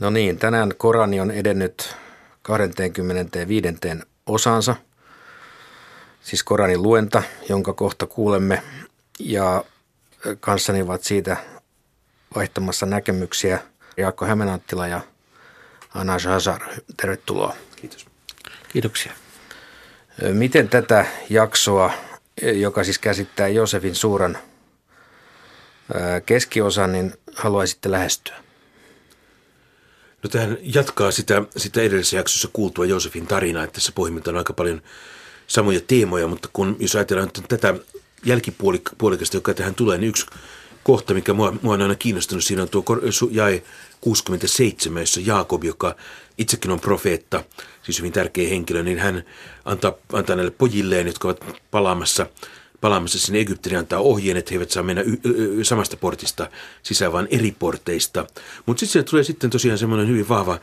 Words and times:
No 0.00 0.10
niin, 0.10 0.38
tänään 0.38 0.72
Korani 0.76 1.20
on 1.20 1.30
edennyt 1.30 1.96
25. 2.42 3.68
osansa, 4.26 4.76
siis 6.22 6.42
Koranin 6.42 6.82
luenta, 6.82 7.22
jonka 7.48 7.72
kohta 7.72 8.06
kuulemme. 8.06 8.62
Ja 9.18 9.64
kanssani 10.40 10.82
ovat 10.82 11.02
siitä 11.02 11.36
vaihtamassa 12.36 12.86
näkemyksiä 12.86 13.58
Jaakko 13.96 14.26
Hämeenanttila 14.26 14.86
ja 14.86 15.00
Anna 15.94 16.18
Shazar. 16.18 16.60
Tervetuloa. 16.96 17.56
Kiitos. 17.76 18.06
Kiitoksia. 18.68 19.12
Miten 20.32 20.68
tätä 20.68 21.06
jaksoa, 21.30 21.92
joka 22.42 22.84
siis 22.84 22.98
käsittää 22.98 23.48
Josefin 23.48 23.94
suuran 23.94 24.38
keskiosan, 26.26 26.92
niin 26.92 27.14
haluaisitte 27.34 27.90
lähestyä? 27.90 28.43
No 30.24 30.30
tähän 30.30 30.58
jatkaa 30.62 31.10
sitä, 31.10 31.42
sitä 31.56 31.82
edellisessä 31.82 32.16
jaksossa 32.16 32.48
kuultua 32.52 32.86
Josefin 32.86 33.26
tarinaa, 33.26 33.64
että 33.64 33.74
tässä 33.74 33.92
pohjimmiltaan 33.94 34.34
on 34.34 34.38
aika 34.38 34.52
paljon 34.52 34.82
samoja 35.46 35.80
teemoja, 35.80 36.28
mutta 36.28 36.48
kun 36.52 36.76
jos 36.78 36.96
ajatellaan 36.96 37.30
nyt 37.36 37.48
tätä 37.48 37.74
jälkipuolikasta, 38.24 39.36
joka 39.36 39.54
tähän 39.54 39.74
tulee, 39.74 39.98
niin 39.98 40.08
yksi 40.08 40.26
kohta, 40.84 41.14
mikä 41.14 41.32
mua, 41.32 41.54
mua 41.62 41.74
on 41.74 41.82
aina 41.82 41.94
kiinnostunut, 41.94 42.44
siinä 42.44 42.62
on 42.62 42.68
tuo 42.68 42.84
jae 43.30 43.62
67, 44.00 45.02
jossa 45.02 45.20
Jaakob, 45.24 45.64
joka 45.64 45.96
itsekin 46.38 46.70
on 46.70 46.80
profeetta, 46.80 47.44
siis 47.82 47.98
hyvin 47.98 48.12
tärkeä 48.12 48.48
henkilö, 48.48 48.82
niin 48.82 48.98
hän 48.98 49.24
antaa, 49.64 49.92
antaa 50.12 50.36
näille 50.36 50.52
pojilleen, 50.58 51.06
jotka 51.06 51.28
ovat 51.28 51.44
palaamassa– 51.70 52.26
palaamassa 52.84 53.18
sinne 53.18 53.40
Egyptiin 53.40 53.78
antaa 53.78 53.98
ohjeen, 53.98 54.36
että 54.36 54.50
he 54.50 54.54
eivät 54.54 54.70
saa 54.70 54.82
mennä 54.82 55.02
y- 55.02 55.18
y- 55.24 55.64
samasta 55.64 55.96
portista 55.96 56.50
sisään, 56.82 57.12
vaan 57.12 57.28
eri 57.30 57.54
porteista. 57.58 58.26
Mutta 58.66 58.80
sitten 58.80 58.92
siellä 58.92 59.10
tulee 59.10 59.24
sitten 59.24 59.50
tosiaan 59.50 59.78
semmoinen 59.78 60.08
hyvin 60.08 60.28
vahva 60.28 60.58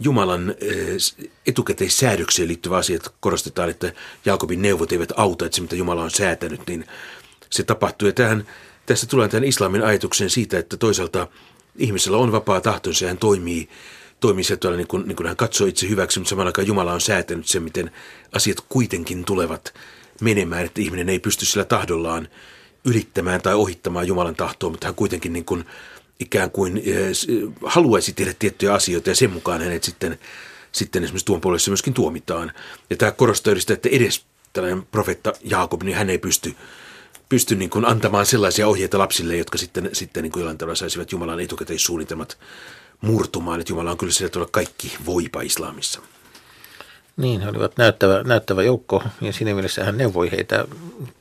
Jumalan 0.00 0.54
etukäteissäädökseen 1.46 2.48
liittyvä 2.48 2.76
asia, 2.76 2.96
että 2.96 3.10
korostetaan, 3.20 3.70
että 3.70 3.92
Jaakobin 4.24 4.62
neuvot 4.62 4.92
eivät 4.92 5.12
auta, 5.16 5.46
että 5.46 5.56
se 5.56 5.62
mitä 5.62 5.76
Jumala 5.76 6.02
on 6.02 6.10
säätänyt, 6.10 6.60
niin 6.66 6.86
se 7.50 7.62
tapahtuu. 7.62 8.08
Ja 8.08 8.12
tähän, 8.12 8.46
tässä 8.86 9.06
tulee 9.06 9.28
tämän 9.28 9.44
islamin 9.44 9.84
ajatuksen 9.84 10.30
siitä, 10.30 10.58
että 10.58 10.76
toisaalta 10.76 11.28
ihmisellä 11.78 12.16
on 12.16 12.32
vapaa 12.32 12.60
tahtonsa 12.60 13.04
ja 13.04 13.08
hän 13.08 13.18
toimii 13.18 13.68
toimii 14.20 14.44
se 14.44 14.56
tuolla 14.56 14.76
niin 14.76 14.88
kuin, 14.88 15.08
niin 15.08 15.16
kuin 15.16 15.26
hän 15.26 15.36
katsoo 15.36 15.66
itse 15.66 15.88
hyväksi, 15.88 16.18
mutta 16.18 16.30
samalla 16.30 16.48
aikaan 16.48 16.66
Jumala 16.66 16.92
on 16.92 17.00
säätänyt 17.00 17.46
sen, 17.46 17.62
miten 17.62 17.90
asiat 18.32 18.56
kuitenkin 18.68 19.24
tulevat 19.24 19.74
menemään, 20.20 20.64
että 20.64 20.80
ihminen 20.80 21.08
ei 21.08 21.18
pysty 21.18 21.44
sillä 21.44 21.64
tahdollaan 21.64 22.28
ylittämään 22.84 23.42
tai 23.42 23.54
ohittamaan 23.54 24.06
Jumalan 24.06 24.36
tahtoa, 24.36 24.70
mutta 24.70 24.86
hän 24.86 24.94
kuitenkin 24.94 25.32
niin 25.32 25.44
kuin 25.44 25.64
ikään 26.20 26.50
kuin 26.50 26.76
eh, 26.76 27.12
haluaisi 27.64 28.12
tehdä 28.12 28.34
tiettyjä 28.38 28.74
asioita 28.74 29.10
ja 29.10 29.14
sen 29.14 29.32
mukaan 29.32 29.62
hänet 29.62 29.84
sitten, 29.84 30.18
sitten 30.72 31.04
esimerkiksi 31.04 31.26
tuon 31.26 31.40
puolessa 31.40 31.70
myöskin 31.70 31.94
tuomitaan. 31.94 32.52
Ja 32.90 32.96
tämä 32.96 33.12
korostaa 33.12 33.54
sitä, 33.58 33.74
että 33.74 33.88
edes 33.92 34.24
tällainen 34.52 34.82
profetta 34.82 35.32
Jaakob, 35.44 35.82
niin 35.82 35.96
hän 35.96 36.10
ei 36.10 36.18
pysty, 36.18 36.54
pysty 37.28 37.54
niin 37.54 37.70
kuin 37.70 37.84
antamaan 37.84 38.26
sellaisia 38.26 38.68
ohjeita 38.68 38.98
lapsille, 38.98 39.36
jotka 39.36 39.58
sitten, 39.58 39.90
sitten 39.92 40.22
niin 40.22 40.32
kuin 40.32 40.40
jollain 40.40 40.58
tavalla 40.58 40.76
saisivat 40.76 41.12
Jumalan 41.12 41.40
etukäteissuunnitelmat 41.40 42.38
murtumaan, 43.00 43.60
että 43.60 43.72
Jumala 43.72 43.90
on 43.90 43.98
kyllä 43.98 44.28
tavalla 44.28 44.50
kaikki 44.52 44.96
voipa 45.06 45.42
islamissa. 45.42 46.00
Niin, 47.16 47.40
he 47.40 47.48
olivat 47.48 47.76
näyttävä, 47.76 48.22
näyttävä 48.22 48.62
joukko 48.62 49.02
ja 49.20 49.32
siinä 49.32 49.54
mielessä 49.54 49.84
hän 49.84 49.98
neuvoi 49.98 50.30
heitä 50.30 50.64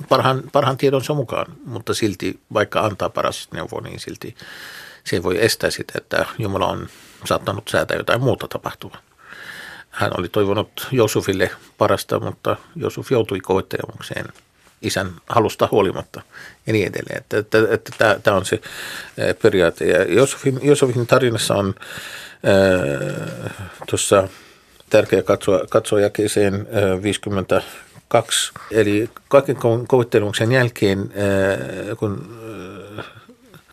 parhaan, 0.10 0.44
parhaan 0.52 0.78
tiedonsa 0.78 1.14
mukaan, 1.14 1.46
mutta 1.66 1.94
silti 1.94 2.40
vaikka 2.54 2.82
antaa 2.82 3.10
paras 3.10 3.48
neuvo, 3.54 3.80
niin 3.80 4.00
silti 4.00 4.36
se 5.04 5.16
ei 5.16 5.24
voi 5.24 5.46
estää 5.46 5.70
sitä, 5.70 5.94
että 5.98 6.26
Jumala 6.38 6.68
on 6.68 6.88
saattanut 7.26 7.68
säätää 7.68 7.98
jotain 7.98 8.22
muuta 8.22 8.48
tapahtua. 8.48 8.98
Hän 9.90 10.12
oli 10.18 10.30
toivonut 10.30 10.88
Josufille 10.92 11.52
parasta, 11.78 12.20
mutta 12.20 12.56
Josuf 12.76 13.12
joutui 13.12 13.40
koettelemukseen 13.40 14.26
isän 14.82 15.12
halusta 15.30 15.68
huolimatta 15.72 16.22
ja 16.68 16.74
niin 16.74 16.88
edelleen. 16.88 17.18
Että, 17.18 17.38
että, 17.38 17.58
että 17.72 17.92
tämä, 17.98 18.16
tämä 18.24 18.38
on 18.38 18.46
se 18.46 18.62
periaate. 19.42 19.86
Josufin, 20.10 20.60
Josufin 20.64 21.08
tarinassa 21.08 21.56
on 21.56 21.76
äh, 22.48 23.52
tuossa 23.90 24.28
tärkeää 24.92 25.24
katsoa, 25.24 25.60
katsoa 25.70 26.00
jakeeseen 26.00 26.68
52. 27.04 28.52
Eli 28.72 29.10
kaiken 29.28 29.58
kovittelumuksen 29.88 30.52
jälkeen, 30.52 31.14
kun 32.00 32.42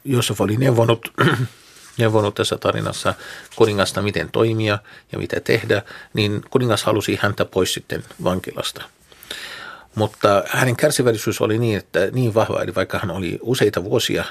Josef 0.05 0.41
oli 0.41 0.57
neuvonut, 0.57 1.13
neuvonut 1.99 2.35
tässä 2.35 2.57
tarinassa 2.57 3.15
kuningasta, 3.57 4.03
miten 4.03 4.29
toimia 4.33 4.79
ja 5.13 5.19
mitä 5.19 5.41
tehdä, 5.41 5.83
niin 6.15 6.43
kuningas 6.51 6.85
halusi 6.85 7.19
häntä 7.23 7.45
pois 7.45 7.75
sitten 7.75 8.05
vankilasta. 8.25 8.83
Mutta 9.95 10.45
hänen 10.49 10.77
kärsivällisyys 10.77 11.41
oli 11.41 11.59
niin, 11.59 11.79
että 11.79 12.09
niin 12.13 12.35
vahva, 12.35 12.63
eli 12.63 12.75
vaikka 12.75 12.99
hän 12.99 13.11
oli 13.11 13.39
useita 13.43 13.85
vuosia 13.85 14.25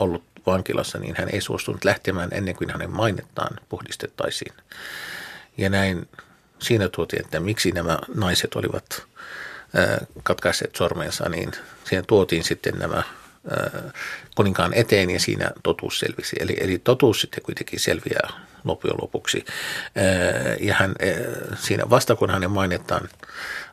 ollut 0.00 0.24
vankilassa, 0.46 0.98
niin 0.98 1.14
hän 1.18 1.28
ei 1.32 1.40
suostunut 1.40 1.84
lähtemään 1.84 2.28
ennen 2.32 2.56
kuin 2.56 2.70
hänen 2.70 2.90
mainettaan 2.90 3.56
puhdistettaisiin. 3.68 4.52
Ja 5.58 5.70
näin 5.70 6.08
siinä 6.58 6.88
tuotiin, 6.88 7.24
että 7.24 7.40
miksi 7.40 7.72
nämä 7.72 7.98
naiset 8.14 8.54
olivat 8.54 9.02
katkaisseet 10.22 10.76
sormensa, 10.76 11.28
niin 11.28 11.52
siihen 11.84 12.06
tuotiin 12.06 12.44
sitten 12.44 12.74
nämä 12.78 13.02
kuninkaan 14.34 14.74
eteen 14.74 15.10
ja 15.10 15.20
siinä 15.20 15.50
totuus 15.62 15.98
selvisi. 15.98 16.36
Eli, 16.40 16.56
eli 16.60 16.78
totuus 16.78 17.20
sitten 17.20 17.42
kuitenkin 17.42 17.80
selviää 17.80 18.30
loppujen 18.64 18.96
lopuksi. 19.02 19.44
Ja 20.60 20.74
hän, 20.74 20.94
siinä 21.58 21.90
vasta 21.90 22.16
kun 22.16 22.30
hänen 22.30 22.50
mainettaan 22.50 23.08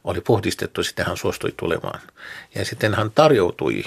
oli 0.04 0.22
puhdistettu, 0.22 0.84
sitten 0.84 1.06
hän 1.06 1.18
suostui 1.18 1.54
tulemaan. 1.58 2.02
Ja 2.56 2.66
sitten 2.66 2.94
hän 2.94 3.12
tarjoutui 3.12 3.84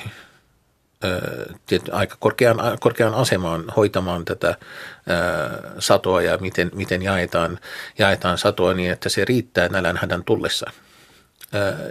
aika 1.92 2.16
korkean, 2.20 2.56
korkean 2.80 3.14
asemaan 3.14 3.64
hoitamaan 3.76 4.24
tätä 4.24 4.54
satoa 5.78 6.22
ja 6.22 6.38
miten, 6.38 6.70
miten 6.74 7.02
jaetaan, 7.02 7.58
jaetaan 7.98 8.38
satoa 8.38 8.74
niin, 8.74 8.90
että 8.90 9.08
se 9.08 9.24
riittää 9.24 9.68
nälän 9.68 9.96
hädän 9.96 10.24
tullessa. 10.24 10.70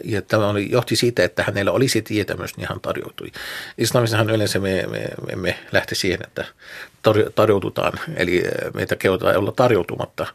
Ja 0.04 0.22
tämä 0.22 0.48
oli, 0.50 0.72
johti 0.72 0.96
siitä, 0.96 1.24
että 1.24 1.44
hänellä 1.44 1.72
olisi 1.72 2.02
tietämys, 2.02 2.58
niin 2.58 2.68
hän 2.70 2.80
tarjoutui. 2.80 3.32
Islamissahan 3.78 4.30
yleensä 4.30 4.60
me, 4.60 4.86
me, 4.88 5.00
me 5.00 5.34
emme 5.34 5.60
lähte 5.72 5.96
siihen, 5.96 6.20
että 6.24 6.46
tarjoututaan, 7.36 7.94
eli 8.16 8.44
meitä 8.74 8.96
kehotetaan 8.96 9.38
olla 9.38 9.52
tarjoutumatta, 9.52 10.28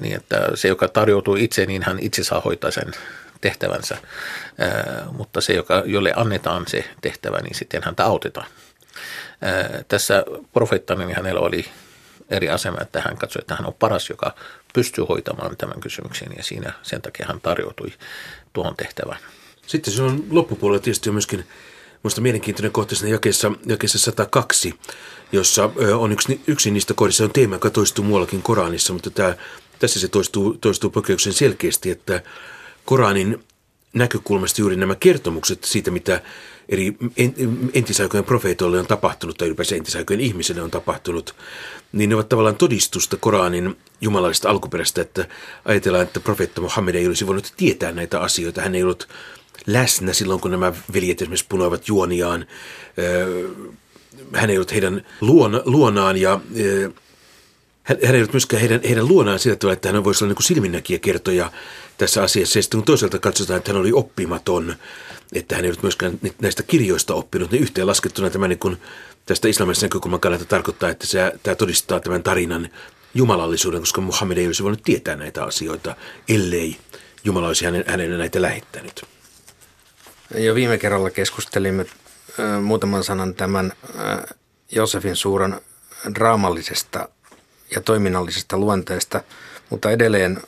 niin 0.00 0.16
että 0.16 0.48
se, 0.54 0.68
joka 0.68 0.88
tarjoutuu 0.88 1.36
itse, 1.36 1.66
niin 1.66 1.82
hän 1.82 1.98
itse 2.00 2.24
saa 2.24 2.40
hoitaa 2.40 2.70
sen 2.70 2.92
tehtävänsä, 3.40 3.96
mutta 5.12 5.40
se, 5.40 5.52
joka, 5.52 5.82
jolle 5.86 6.12
annetaan 6.16 6.64
se 6.68 6.84
tehtävä, 7.00 7.38
niin 7.38 7.54
sitten 7.54 7.82
häntä 7.84 8.04
autetaan. 8.04 8.46
Tässä 9.88 10.24
profeettana 10.52 11.04
niin 11.04 11.16
hänellä 11.16 11.40
oli 11.40 11.66
eri 12.30 12.48
asema, 12.48 12.78
että 12.80 13.00
hän 13.00 13.16
katsoi, 13.16 13.40
että 13.40 13.56
hän 13.56 13.66
on 13.66 13.74
paras, 13.74 14.10
joka 14.10 14.34
pystyy 14.74 15.04
hoitamaan 15.04 15.56
tämän 15.56 15.80
kysymyksen 15.80 16.28
ja 16.36 16.42
siinä 16.42 16.72
sen 16.82 17.02
takia 17.02 17.26
hän 17.28 17.40
tarjoutui 17.40 17.92
tuohon 18.52 18.76
tehtävään. 18.76 19.18
Sitten 19.66 19.94
se 19.94 20.02
on 20.02 20.24
loppupuolella 20.30 20.82
tietysti 20.82 21.10
myöskin 21.10 21.46
minusta 22.02 22.20
mielenkiintoinen 22.20 22.72
kohta 22.72 22.94
siinä 22.94 23.14
jakeessa, 23.14 23.52
jakeessa 23.66 23.98
102, 23.98 24.74
jossa 25.32 25.70
on 25.98 26.12
yksi, 26.12 26.40
yksi 26.46 26.70
niistä 26.70 26.94
kohdissa 26.94 27.24
on 27.24 27.32
teema, 27.32 27.54
joka 27.54 27.70
toistuu 27.70 28.04
muuallakin 28.04 28.42
Koranissa, 28.42 28.92
mutta 28.92 29.10
tämä, 29.10 29.34
tässä 29.78 30.00
se 30.00 30.08
toistuu, 30.08 30.54
toistuu 30.60 30.90
poikkeuksen 30.90 31.32
selkeästi, 31.32 31.90
että 31.90 32.22
Koranin 32.86 33.44
näkökulmasta 33.92 34.60
juuri 34.60 34.76
nämä 34.76 34.94
kertomukset 34.94 35.64
siitä, 35.64 35.90
mitä 35.90 36.20
eri 36.68 36.96
entisaikojen 37.74 38.24
profeetoille 38.24 38.78
on 38.78 38.86
tapahtunut 38.86 39.38
tai 39.38 39.48
ylipäänsä 39.48 39.76
entisaikojen 39.76 40.20
ihmisille 40.20 40.62
on 40.62 40.70
tapahtunut, 40.70 41.34
niin 41.92 42.08
ne 42.08 42.14
ovat 42.14 42.28
tavallaan 42.28 42.56
todistusta 42.56 43.16
Koranin 43.16 43.76
jumalallista 44.00 44.50
alkuperäistä, 44.50 45.00
että 45.00 45.28
ajatellaan, 45.64 46.04
että 46.04 46.20
profeetta 46.20 46.60
Muhammed 46.60 46.94
ei 46.94 47.06
olisi 47.06 47.26
voinut 47.26 47.52
tietää 47.56 47.92
näitä 47.92 48.20
asioita. 48.20 48.62
Hän 48.62 48.74
ei 48.74 48.82
ollut 48.82 49.08
läsnä 49.66 50.12
silloin, 50.12 50.40
kun 50.40 50.50
nämä 50.50 50.72
veljet 50.94 51.22
esimerkiksi 51.22 51.46
punoivat 51.48 51.88
juoniaan. 51.88 52.46
Hän 54.32 54.50
ei 54.50 54.56
ollut 54.56 54.72
heidän 54.72 55.06
luonaan 55.64 56.16
ja 56.16 56.40
hän, 57.86 57.98
hän 58.04 58.14
ei 58.14 58.20
ollut 58.20 58.32
myöskään 58.32 58.60
heidän, 58.60 58.80
heidän 58.84 59.08
luonaan 59.08 59.38
sillä 59.38 59.56
tavalla, 59.56 59.72
että 59.72 59.92
hän 59.92 60.04
voisi 60.04 60.24
olla 60.24 60.34
niin 60.34 60.44
silminnäkijä 60.44 60.98
kertoja 60.98 61.52
tässä 61.98 62.22
asiassa. 62.22 62.58
Ja 62.58 62.62
sitten 62.62 62.78
kun 62.78 62.84
toisaalta 62.84 63.18
katsotaan, 63.18 63.58
että 63.58 63.72
hän 63.72 63.80
oli 63.80 63.92
oppimaton, 63.92 64.76
että 65.32 65.56
hän 65.56 65.64
ei 65.64 65.68
ollut 65.68 65.82
myöskään 65.82 66.18
näistä 66.42 66.62
kirjoista 66.62 67.14
oppinut, 67.14 67.50
niin 67.50 67.62
yhteen 67.62 67.86
laskettuna 67.86 68.30
tämä 68.30 68.48
niin 68.48 68.58
kuin 68.58 68.76
tästä 69.26 69.48
islamisen 69.48 69.86
näkökulman 69.86 70.20
kannalta 70.20 70.44
tarkoittaa, 70.44 70.90
että 70.90 71.06
se, 71.06 71.32
tämä 71.42 71.54
todistaa 71.54 72.00
tämän 72.00 72.22
tarinan 72.22 72.68
jumalallisuuden, 73.14 73.80
koska 73.80 74.00
Muhammed 74.00 74.36
ei 74.36 74.46
olisi 74.46 74.62
voinut 74.62 74.82
tietää 74.82 75.16
näitä 75.16 75.44
asioita, 75.44 75.96
ellei 76.28 76.76
Jumala 77.24 77.46
olisi 77.46 77.64
hänen, 77.64 77.84
hänen 77.86 78.18
näitä 78.18 78.42
lähettänyt. 78.42 79.04
Jo 80.34 80.54
viime 80.54 80.78
kerralla 80.78 81.10
keskustelimme 81.10 81.86
muutaman 82.62 83.04
sanan 83.04 83.34
tämän 83.34 83.72
Josefin 84.70 85.16
suuran 85.16 85.60
draamallisesta 86.14 87.08
ja 87.74 87.80
toiminnallisesta 87.80 88.58
luonteesta, 88.58 89.22
mutta 89.70 89.90
edelleen 89.90 90.42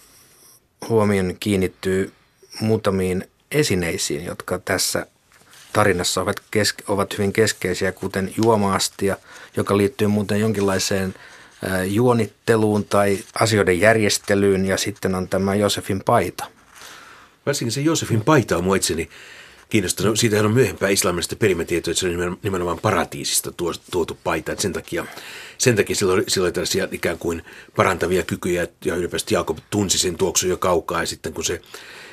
huomion 0.88 1.36
kiinnittyy 1.40 2.12
muutamiin 2.60 3.30
esineisiin, 3.50 4.24
jotka 4.24 4.58
tässä 4.58 5.06
tarinassa 5.72 6.20
ovat, 6.20 6.36
keske, 6.50 6.84
ovat 6.88 7.18
hyvin 7.18 7.32
keskeisiä, 7.32 7.92
kuten 7.92 8.34
juomaastia, 8.36 9.16
joka 9.56 9.76
liittyy 9.76 10.08
muuten 10.08 10.40
jonkinlaiseen 10.40 11.14
juonitteluun 11.86 12.84
tai 12.84 13.18
asioiden 13.40 13.80
järjestelyyn 13.80 14.66
ja 14.66 14.76
sitten 14.76 15.14
on 15.14 15.28
tämä 15.28 15.54
Josefin 15.54 16.02
paita. 16.04 16.44
Varsinkin 17.46 17.72
se 17.72 17.80
Josefin 17.80 18.24
paita 18.24 18.56
on 18.56 18.76
itseni 18.76 19.10
kiinnostunut. 19.68 20.18
Siitähän 20.18 20.46
on 20.46 20.52
myöhempää 20.52 20.88
islamista 20.88 21.36
perimätietoa, 21.36 21.90
että 21.90 22.00
se 22.00 22.06
on 22.06 22.38
nimenomaan 22.42 22.78
paratiisista 22.78 23.52
tuotu 23.90 24.18
paita. 24.24 24.52
Että 24.52 24.62
sen 24.62 24.72
takia, 24.72 25.06
sen 25.58 25.76
takia 25.76 25.96
silloin, 25.96 26.24
silloin 26.28 26.54
tällaisia 26.54 26.88
ikään 26.92 27.18
kuin 27.18 27.42
parantavia 27.76 28.22
kykyjä 28.22 28.66
ja 28.84 28.96
ylipäätään 28.96 29.28
Jaakob 29.30 29.58
tunsi 29.70 29.98
sen 29.98 30.16
tuoksun 30.16 30.50
jo 30.50 30.56
kaukaa 30.56 31.02
ja 31.02 31.06
sitten 31.06 31.32
kun 31.32 31.44
se 31.44 31.60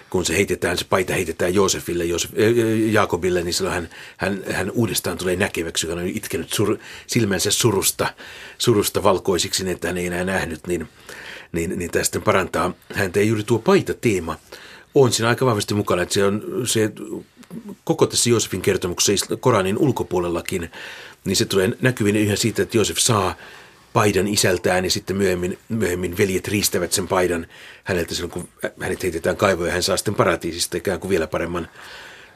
kun 0.10 0.26
se 0.26 0.36
heitetään, 0.36 0.78
se 0.78 0.86
paita 0.90 1.14
heitetään 1.14 1.54
Joosefille, 1.54 2.06
Joosef, 2.06 2.32
äh, 2.32 2.92
Jaakobille, 2.92 3.44
niin 3.44 3.54
silloin 3.54 3.76
hän, 3.76 3.90
hän, 4.18 4.44
hän 4.52 4.72
uudestaan 4.72 5.18
tulee 5.18 5.36
näkeväksi, 5.36 5.88
joka 5.88 6.02
on 6.02 6.08
itkenyt 6.08 6.54
sur, 6.54 6.78
silmänsä 7.08 7.52
surusta, 7.52 8.14
surusta 8.58 9.04
valkoisiksi, 9.04 9.64
niin 9.64 9.74
että 9.74 9.88
hän 9.88 9.98
ei 9.98 10.06
enää 10.06 10.24
nähnyt, 10.24 10.68
niin, 10.68 10.88
niin, 11.52 11.80
niin 11.80 11.92
tästä 11.92 12.20
parantaa 12.20 12.74
häntä. 12.94 13.20
Ja 13.20 13.26
juuri 13.26 13.44
tuo 13.44 13.60
paita-teema 13.60 14.38
on 14.96 15.14
siinä 15.14 15.30
aika 15.30 15.46
vahvasti 15.46 15.74
mukana, 15.74 16.02
että 16.02 16.14
se 16.14 16.26
on 16.26 16.44
se 16.66 16.92
koko 17.84 18.08
tässä 18.08 18.30
Joosefin 18.30 18.62
kertomuksessa 18.62 19.38
Koranin 19.38 19.78
ulkopuolellakin, 19.78 20.72
niin 21.26 21.36
se 21.36 21.46
tulee 21.46 21.70
näkyviin 21.82 22.16
ihan 22.16 22.38
siitä, 22.38 22.62
että 22.62 22.78
Joosef 22.78 22.98
saa 22.98 23.36
paidan 23.94 24.28
isältään 24.28 24.84
ja 24.84 24.92
sitten 24.92 25.16
myöhemmin, 25.16 25.58
myöhemmin 25.70 26.18
veljet 26.18 26.48
riistävät 26.48 26.92
sen 26.92 27.08
paidan 27.08 27.48
häneltä 27.84 28.16
silloin, 28.16 28.32
kun 28.32 28.50
hänet 28.80 29.04
heitetään 29.04 29.38
kaivoon 29.38 29.68
ja 29.68 29.74
hän 29.74 29.84
saa 29.84 29.98
sitten 29.98 30.16
paratiisista 30.16 30.78
ikään 30.78 31.00
kuin 31.00 31.10
vielä 31.10 31.28
paremman 31.28 31.68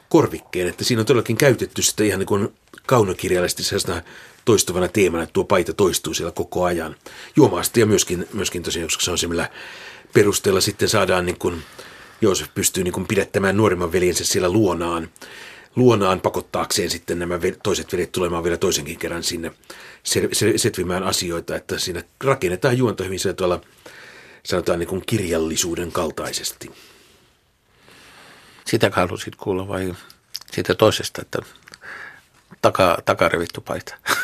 korvikkeen. 0.08 0.68
Että 0.68 0.84
siinä 0.84 1.00
on 1.00 1.06
todellakin 1.06 1.36
käytetty 1.36 1.82
sitä 1.82 2.04
ihan 2.04 2.18
niin 2.18 2.26
kuin 2.26 2.54
kaunokirjallisesti 2.86 3.62
sellaisena 3.62 4.02
toistuvana 4.44 4.88
teemana, 4.88 5.22
että 5.22 5.32
tuo 5.32 5.44
paita 5.44 5.72
toistuu 5.72 6.14
siellä 6.14 6.32
koko 6.32 6.64
ajan. 6.64 6.96
Juomaasti 7.36 7.80
ja 7.80 7.86
myöskin, 7.86 8.28
myöskin 8.32 8.62
tosiaan, 8.62 8.86
koska 8.86 9.04
se 9.04 9.10
on 9.10 9.18
se, 9.18 9.26
millä 9.26 9.50
perusteella 10.12 10.60
sitten 10.60 10.88
saadaan 10.88 11.26
niin 11.26 11.38
kuin, 11.38 11.62
Joosef 12.20 12.54
pystyy 12.54 12.84
niin 12.84 12.92
kuin 12.92 13.06
pidättämään 13.06 13.56
nuorimman 13.56 13.92
veljensä 13.92 14.24
siellä 14.24 14.50
luonaan 14.50 15.08
luonaan 15.76 16.20
pakottaakseen 16.20 16.90
sitten 16.90 17.18
nämä 17.18 17.38
toiset 17.62 17.92
veljet 17.92 18.12
tulemaan 18.12 18.44
vielä 18.44 18.56
toisenkin 18.56 18.98
kerran 18.98 19.22
sinne 19.22 19.52
setvimään 20.56 21.02
asioita, 21.02 21.56
että 21.56 21.78
siinä 21.78 22.02
rakennetaan 22.24 22.78
juonta 22.78 23.04
hyvin 23.04 23.20
se 23.20 23.32
tuolla 23.32 23.60
sanotaan 24.42 24.78
niin 24.78 24.88
kuin 24.88 25.02
kirjallisuuden 25.06 25.92
kaltaisesti. 25.92 26.70
Sitä 28.66 28.90
halusit 28.92 29.36
kuulla 29.36 29.68
vai 29.68 29.94
siitä 30.52 30.74
toisesta, 30.74 31.22
että 31.22 31.38
taka, 32.62 32.98
takarevittu 33.04 33.60
paita? 33.60 33.94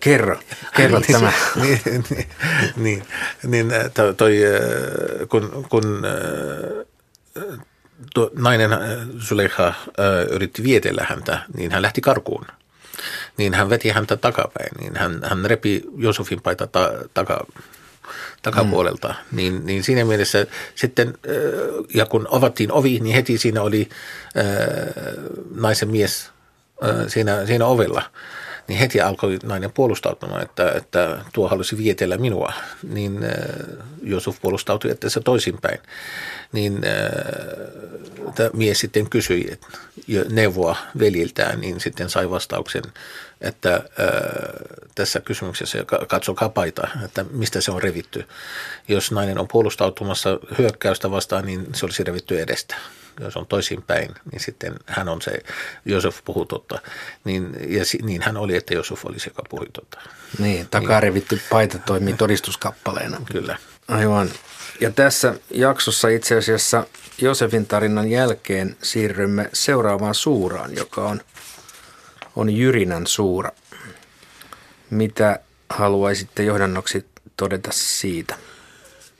Kerro, 0.00 0.40
kerro 0.76 0.98
niin, 0.98 1.12
tämä. 1.12 1.32
Niin, 1.62 1.80
niin, 1.84 2.26
niin, 2.76 3.02
niin 3.42 3.72
toi, 4.16 4.36
kun, 5.28 5.66
kun 5.68 6.02
tuo 8.14 8.30
nainen 8.38 8.70
Suleha 9.18 9.74
yritti 10.30 10.62
vietellä 10.62 11.06
häntä, 11.08 11.38
niin 11.56 11.72
hän 11.72 11.82
lähti 11.82 12.00
karkuun 12.00 12.46
niin 13.36 13.54
hän 13.54 13.70
veti 13.70 13.88
häntä 13.88 14.16
takapäin. 14.16 14.70
Niin 14.80 14.96
hän, 14.96 15.20
hän 15.24 15.44
repi 15.44 15.82
Josefin 15.96 16.42
paita 16.42 16.66
ta, 16.66 16.92
taka, 17.14 17.46
takapuolelta. 18.42 19.08
Mm. 19.08 19.36
Niin, 19.36 19.66
niin 19.66 19.82
siinä 19.82 20.04
mielessä 20.04 20.46
sitten, 20.74 21.18
ja 21.94 22.06
kun 22.06 22.28
avattiin 22.30 22.72
ovi, 22.72 23.00
niin 23.00 23.14
heti 23.14 23.38
siinä 23.38 23.62
oli 23.62 23.88
äh, 24.36 24.44
naisen 25.54 25.90
mies 25.90 26.30
äh, 26.84 26.96
siinä, 27.08 27.46
siinä 27.46 27.66
ovella 27.66 28.02
niin 28.68 28.78
heti 28.78 29.00
alkoi 29.00 29.38
nainen 29.42 29.72
puolustautumaan, 29.72 30.42
että, 30.42 30.72
että 30.72 31.18
tuo 31.32 31.48
halusi 31.48 31.78
vietellä 31.78 32.16
minua. 32.16 32.52
Niin 32.82 33.24
äh, 33.24 33.30
Josuf 34.02 34.36
puolustautui, 34.42 34.90
että 34.90 35.08
se 35.08 35.20
toisinpäin. 35.20 35.78
Niin 36.52 36.80
äh, 36.84 38.50
mies 38.52 38.78
sitten 38.78 39.10
kysyi 39.10 39.48
että 39.52 39.66
neuvoa 40.30 40.76
veljiltään, 40.98 41.60
niin 41.60 41.80
sitten 41.80 42.10
sai 42.10 42.30
vastauksen, 42.30 42.82
että 43.40 43.74
äh, 43.74 43.82
tässä 44.94 45.20
kysymyksessä 45.20 45.78
katsokaa 46.08 46.48
paita, 46.48 46.88
että 47.04 47.24
mistä 47.30 47.60
se 47.60 47.70
on 47.70 47.82
revitty. 47.82 48.24
Jos 48.88 49.12
nainen 49.12 49.38
on 49.38 49.48
puolustautumassa 49.48 50.38
hyökkäystä 50.58 51.10
vastaan, 51.10 51.46
niin 51.46 51.66
se 51.74 51.86
olisi 51.86 52.04
revitty 52.04 52.40
edestä 52.40 52.76
jos 53.20 53.36
on 53.36 53.46
toisinpäin, 53.46 54.14
niin 54.32 54.40
sitten 54.40 54.74
hän 54.86 55.08
on 55.08 55.22
se, 55.22 55.38
Josef 55.84 56.18
puhuu 56.24 56.44
totta. 56.44 56.78
Niin, 57.24 57.56
ja 57.68 57.84
niin 58.02 58.22
hän 58.22 58.36
oli, 58.36 58.56
että 58.56 58.74
Josef 58.74 59.06
oli 59.06 59.18
se, 59.18 59.30
joka 59.30 59.42
puhui 59.48 59.66
totta. 59.72 60.00
Niin, 60.38 60.68
takarevitty 60.68 61.40
paita 61.50 61.78
toimii 61.78 62.14
todistuskappaleena. 62.14 63.20
Kyllä. 63.32 63.58
Aivan. 63.88 64.30
Ja 64.80 64.90
tässä 64.90 65.34
jaksossa 65.50 66.08
itse 66.08 66.36
asiassa 66.36 66.86
Josefin 67.18 67.66
tarinan 67.66 68.10
jälkeen 68.10 68.76
siirrymme 68.82 69.50
seuraavaan 69.52 70.14
suuraan, 70.14 70.76
joka 70.76 71.04
on, 71.08 71.20
on 72.36 72.50
Jyrinän 72.50 73.06
suura. 73.06 73.50
Mitä 74.90 75.40
haluaisitte 75.70 76.42
johdannoksi 76.42 77.06
todeta 77.36 77.70
siitä? 77.72 78.36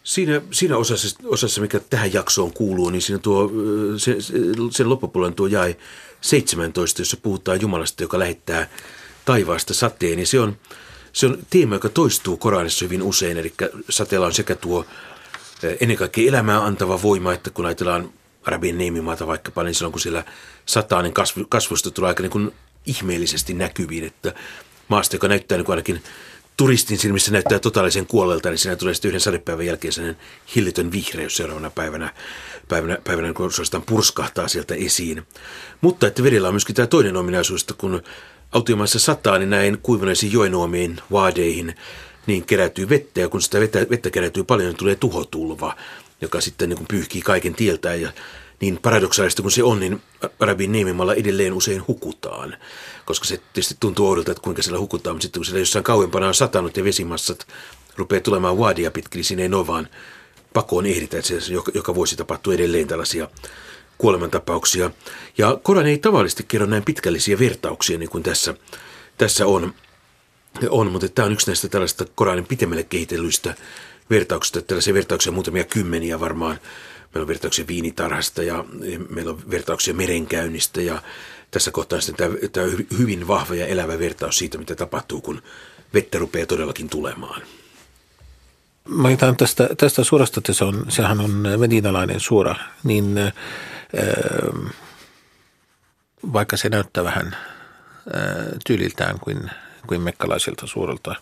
Siinä, 0.07 0.43
siinä 0.53 0.77
osassa, 0.77 1.19
osassa, 1.25 1.61
mikä 1.61 1.81
tähän 1.81 2.13
jaksoon 2.13 2.53
kuuluu, 2.53 2.91
niin 2.91 3.03
siinä 3.03 3.19
tuo, 3.19 3.53
se, 3.97 4.17
sen 4.71 4.89
loppupuolen 4.89 5.35
tuo 5.35 5.47
jäi 5.47 5.77
17, 6.21 7.01
jossa 7.01 7.17
puhutaan 7.17 7.61
Jumalasta, 7.61 8.03
joka 8.03 8.19
lähettää 8.19 8.69
taivaasta 9.25 9.75
sateen. 9.75 10.17
Niin 10.17 10.27
se 10.27 10.41
on, 10.41 10.57
se 11.13 11.27
on 11.27 11.39
teema, 11.51 11.75
joka 11.75 11.89
toistuu 11.89 12.37
Koranissa 12.37 12.85
hyvin 12.85 13.03
usein. 13.03 13.39
Eli 13.39 13.55
sateella 13.91 14.27
on 14.27 14.35
sekä 14.35 14.55
tuo 14.55 14.87
ennen 15.81 15.97
kaikkea 15.97 16.29
elämää 16.29 16.65
antava 16.65 17.03
voima, 17.03 17.33
että 17.33 17.51
kun 17.51 17.67
ajatellaan 17.67 18.13
Arabien 18.45 18.79
neimimaata 18.79 19.27
vaikkapa, 19.27 19.63
niin 19.63 19.75
silloin 19.75 19.93
kun 19.93 20.01
siellä 20.01 20.25
sataa, 20.67 21.03
niin 21.03 21.15
kasvu, 21.15 21.45
kasvusta 21.49 21.91
tulee 21.91 22.09
aika 22.09 22.23
niin 22.23 22.31
kuin 22.31 22.53
ihmeellisesti 22.87 23.55
näkyviin, 23.55 24.05
että 24.05 24.35
maasta, 24.89 25.17
joka 25.17 25.29
näyttää 25.29 25.59
niin 25.59 25.67
kuin 25.67 25.73
ainakin 25.73 26.03
turistin 26.57 26.99
silmissä 26.99 27.33
näyttää 27.33 27.59
totaalisen 27.59 28.07
kuolelta, 28.07 28.51
niin 28.51 28.59
siinä 28.59 28.77
tulee 28.77 28.95
sitten 28.95 29.09
yhden 29.09 29.21
sadepäivän 29.21 29.67
jälkeen 29.67 29.93
sellainen 29.93 30.21
hillitön 30.57 30.93
vihreys 30.93 31.37
seuraavana 31.37 31.71
päivänä, 31.71 32.15
päivänä, 32.69 32.99
päivänä 33.05 33.33
kun 33.33 33.53
suorastaan 33.53 33.83
purskahtaa 33.83 34.49
sieltä 34.49 34.75
esiin. 34.75 35.27
Mutta 35.81 36.07
että 36.07 36.23
vedellä 36.23 36.49
on 36.49 36.55
myöskin 36.55 36.75
tämä 36.75 36.87
toinen 36.87 37.17
ominaisuus, 37.17 37.61
että 37.61 37.75
kun 37.79 38.03
autiomaissa 38.53 38.99
sataa, 38.99 39.39
niin 39.39 39.51
näin 39.51 39.79
kuivuneisiin 39.83 40.33
joenuomiin, 40.33 41.01
vaadeihin, 41.13 41.75
niin 42.27 42.45
kerätyy 42.45 42.89
vettä, 42.89 43.21
ja 43.21 43.29
kun 43.29 43.43
sitä 43.43 43.61
vettä, 43.61 43.87
vettä 43.91 44.11
kerätyy 44.11 44.45
paljon, 44.45 44.69
niin 44.69 44.77
tulee 44.77 44.95
tuhotulva, 44.95 45.77
joka 46.21 46.41
sitten 46.41 46.69
niin 46.69 46.87
pyyhkii 46.89 47.23
kaiken 47.23 47.55
tieltään, 47.55 48.01
ja 48.01 48.13
niin 48.61 48.79
paradoksaalista 48.83 49.43
kuin 49.43 49.53
se 49.53 49.63
on, 49.63 49.81
niin 49.81 50.03
Arabin 50.41 50.73
niemimalla 50.73 51.15
edelleen 51.15 51.53
usein 51.53 51.87
hukutaan. 51.89 52.57
Koska 53.05 53.27
se 53.27 53.37
tietysti 53.37 53.77
tuntuu 53.81 54.09
oudolta, 54.09 54.31
että 54.31 54.43
kuinka 54.43 54.63
siellä 54.63 54.81
hukutaan, 54.81 55.17
mutta 55.17 55.23
sitten 55.23 55.41
kun 55.41 55.45
siellä 55.45 55.61
jossain 55.61 55.85
kauempana 55.85 56.29
on 56.29 56.35
satanut 56.35 56.77
ja 56.77 56.85
vesimassat 56.85 57.47
rupeaa 57.97 58.21
tulemaan 58.21 58.59
vaadia 58.59 58.91
pitkin, 58.91 59.19
niin 59.19 59.25
siinä 59.25 59.43
ei 59.43 59.51
ole 59.53 59.67
vaan 59.67 59.89
pakoon 60.53 60.87
ehditä, 60.87 61.19
että 61.19 61.41
se 61.41 61.53
joka, 61.75 61.95
vuosi 61.95 62.17
tapahtuu 62.17 62.53
edelleen 62.53 62.89
tällaisia 62.89 63.29
kuolemantapauksia. 63.99 64.91
Ja 65.39 65.59
Koran 65.63 65.87
ei 65.87 65.99
tavallisesti 65.99 66.45
kerro 66.49 66.67
näin 66.67 66.85
pitkällisiä 66.85 67.39
vertauksia 67.39 67.99
niin 67.99 68.11
kuin 68.11 68.23
tässä, 68.23 68.55
tässä 69.19 69.47
on, 69.47 69.75
on, 70.71 70.93
mutta 70.93 71.09
tämä 71.09 71.27
on 71.27 71.33
yksi 71.33 71.47
näistä 71.47 71.69
tällaista 71.69 72.05
Koranin 72.15 72.47
pitemmälle 72.47 72.83
kehitellyistä 72.83 73.55
vertauksista. 74.11 74.63
Tällaisia 74.63 74.95
vertauksia 74.95 75.33
muutamia 75.33 75.65
kymmeniä 75.65 76.21
varmaan 76.21 76.59
Meillä 77.17 77.25
on 77.25 77.29
vertauksia 77.29 77.67
viinitarhasta 77.67 78.43
ja 78.43 78.65
meillä 79.09 79.33
on 79.33 79.51
vertauksia 79.51 79.95
merenkäynnistä 79.95 80.81
ja 80.81 81.03
tässä 81.51 81.71
kohtaa 81.71 82.01
sitten 82.01 82.29
tämä, 82.29 82.49
tämä 82.53 82.67
hyvin 82.99 83.29
vahva 83.29 83.55
ja 83.55 83.67
elävä 83.67 83.99
vertaus 83.99 84.39
siitä, 84.39 84.59
mitä 84.59 84.75
tapahtuu, 84.75 85.21
kun 85.21 85.43
vettä 85.95 86.19
rupeaa 86.19 86.47
todellakin 86.47 86.89
tulemaan. 86.89 87.43
Mainitaan 88.89 89.37
tästä, 89.37 89.69
tästä 89.77 90.05
suorasta, 90.05 90.41
että 90.41 90.53
se 90.53 90.65
on, 90.65 90.87
sehän 90.89 91.21
on 91.21 91.31
medinalainen 91.57 92.21
suora, 92.21 92.55
niin 92.85 93.19
äh, 93.19 93.33
vaikka 96.33 96.57
se 96.57 96.69
näyttää 96.69 97.05
vähän 97.05 97.27
äh, 97.27 98.47
tyyliltään 98.67 99.19
kuin 99.21 99.51
kuin 99.87 100.01
mekkalaisilta 100.01 100.67
suurelta. 100.67 101.15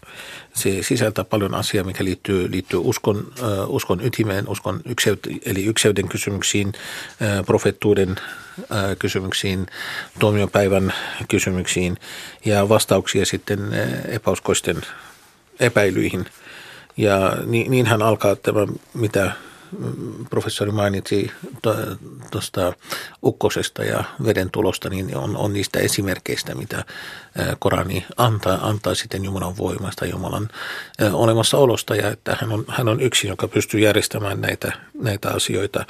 Se 0.54 0.83
sisältää 0.83 1.25
paljon 1.25 1.54
asiaa, 1.54 1.85
mikä 1.85 2.04
liittyy, 2.04 2.50
liittyy 2.50 2.80
uskon, 2.83 3.16
uh, 3.16 3.75
uskon 3.75 4.06
ytimeen, 4.06 4.49
uskon 4.49 4.80
ykseut, 4.88 5.21
eli 5.44 5.64
ykseyden 5.64 6.09
kysymyksiin, 6.09 6.68
uh, 6.68 7.47
profettuuden 7.47 8.11
uh, 8.11 8.97
kysymyksiin, 8.99 9.66
tuomiopäivän 10.18 10.94
kysymyksiin 11.28 11.97
ja 12.44 12.68
vastauksia 12.68 13.26
sitten 13.26 13.61
epäuskoisten 14.09 14.76
epäilyihin. 15.61 16.26
Ja 16.97 17.37
niin, 17.47 17.87
hän 17.87 18.02
alkaa 18.02 18.37
tämä, 18.37 18.66
mitä 18.94 19.33
professori 20.31 20.71
mainitsi 20.71 21.31
tuosta 22.31 22.73
ukkosesta 23.25 23.85
ja 23.85 24.04
veden 24.25 24.50
tulosta, 24.50 24.90
niin 24.90 25.16
on, 25.16 25.37
on 25.37 25.52
niistä 25.52 25.78
esimerkkeistä, 25.78 26.54
mitä 26.54 26.85
Korani 27.59 28.07
antaa, 28.16 28.69
antaa 28.69 28.95
sitten 28.95 29.25
Jumalan 29.25 29.57
voimasta, 29.57 30.07
Jumalan 30.07 30.49
olemassaolosta 31.12 31.97
ja 31.97 32.11
että 32.11 32.37
hän 32.40 32.52
on, 32.52 32.64
hän 32.69 32.88
on 32.88 33.00
yksi, 33.00 33.28
joka 33.28 33.49
pystyy 33.49 33.81
järjestämään 33.81 34.40
näitä, 34.40 34.73
näitä 34.95 35.31
asioita. 35.31 35.85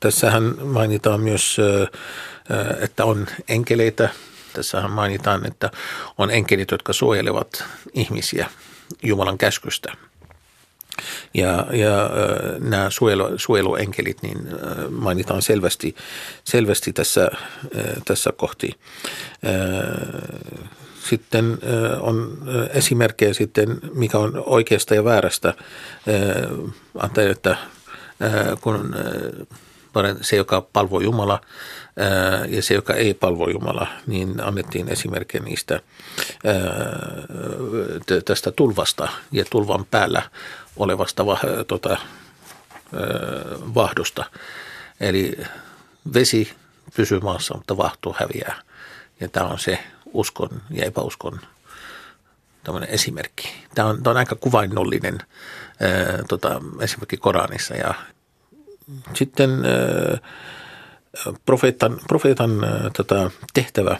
Tässähän 0.00 0.54
mainitaan 0.62 1.20
myös, 1.20 1.56
että 2.80 3.04
on 3.04 3.26
enkeleitä. 3.48 4.08
Tässähän 4.52 4.90
mainitaan, 4.90 5.46
että 5.46 5.70
on 6.18 6.30
enkelit, 6.30 6.70
jotka 6.70 6.92
suojelevat 6.92 7.64
ihmisiä 7.94 8.50
Jumalan 9.02 9.38
käskystä– 9.38 9.92
ja, 11.34 11.66
ja 11.72 12.10
nämä 12.58 12.90
suojelu, 12.90 13.28
suojeluenkelit 13.36 14.22
niin 14.22 14.38
mainitaan 14.90 15.42
selvästi, 15.42 15.96
selvästi 16.44 16.92
tässä, 16.92 17.30
tässä 18.04 18.32
kohti. 18.36 18.70
Sitten 21.08 21.58
on 22.00 22.38
esimerkkejä 22.74 23.34
sitten, 23.34 23.78
mikä 23.94 24.18
on 24.18 24.42
oikeasta 24.46 24.94
ja 24.94 25.04
väärästä. 25.04 25.54
Antaa, 26.98 27.24
että 27.24 27.56
kun 28.60 28.96
se, 30.20 30.36
joka 30.36 30.60
palvoo 30.60 31.00
Jumala 31.00 31.40
ja 32.48 32.62
se, 32.62 32.74
joka 32.74 32.94
ei 32.94 33.14
palvo 33.14 33.48
Jumala, 33.48 33.86
niin 34.06 34.40
annettiin 34.40 34.88
esimerkkejä 34.88 35.44
niistä 35.44 35.80
tästä 38.24 38.50
tulvasta 38.50 39.08
ja 39.32 39.44
tulvan 39.50 39.84
päällä 39.90 40.22
olevasta 40.76 41.24
tota, 41.66 41.96
vahdosta. 43.74 44.24
Eli 45.00 45.38
vesi 46.14 46.52
pysyy 46.96 47.20
maassa, 47.20 47.54
mutta 47.54 47.76
vahto 47.76 48.16
häviää. 48.18 48.62
Ja 49.20 49.28
tämä 49.28 49.46
on 49.46 49.58
se 49.58 49.78
uskon 50.12 50.62
ja 50.70 50.84
epäuskon 50.84 51.40
tämmöinen 52.64 52.90
esimerkki. 52.90 53.48
Tämä 53.74 53.88
on, 53.88 54.02
tämä 54.02 54.10
on 54.10 54.16
aika 54.16 54.36
kuvainnollinen 54.36 55.18
ää, 55.80 56.22
tota, 56.28 56.60
esimerkki 56.80 57.16
Koranissa. 57.16 57.74
Ja 57.74 57.94
sitten 59.14 59.50
ää, 59.50 60.18
profeetan, 61.46 62.00
profeetan 62.08 62.64
ää, 62.64 62.90
tota, 62.96 63.30
tehtävä 63.54 63.96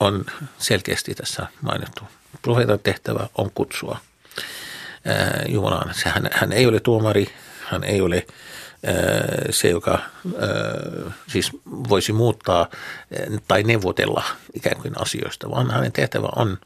on 0.00 0.24
selkeästi 0.58 1.14
tässä 1.14 1.46
mainittu. 1.62 2.02
Profeetan 2.42 2.78
tehtävä 2.78 3.28
on 3.38 3.50
kutsua 3.54 3.98
Jumalaan. 5.48 5.94
Hän, 6.04 6.30
hän 6.32 6.52
ei 6.52 6.66
ole 6.66 6.80
tuomari, 6.80 7.26
hän 7.64 7.84
ei 7.84 8.00
ole 8.00 8.26
se, 9.50 9.68
joka 9.68 9.98
siis 11.26 11.50
voisi 11.66 12.12
muuttaa 12.12 12.70
tai 13.48 13.62
neuvotella 13.62 14.24
ikään 14.54 14.82
kuin 14.82 15.00
asioista, 15.00 15.50
vaan 15.50 15.70
hänen 15.70 15.92
tehtävä 15.92 16.28
on 16.36 16.58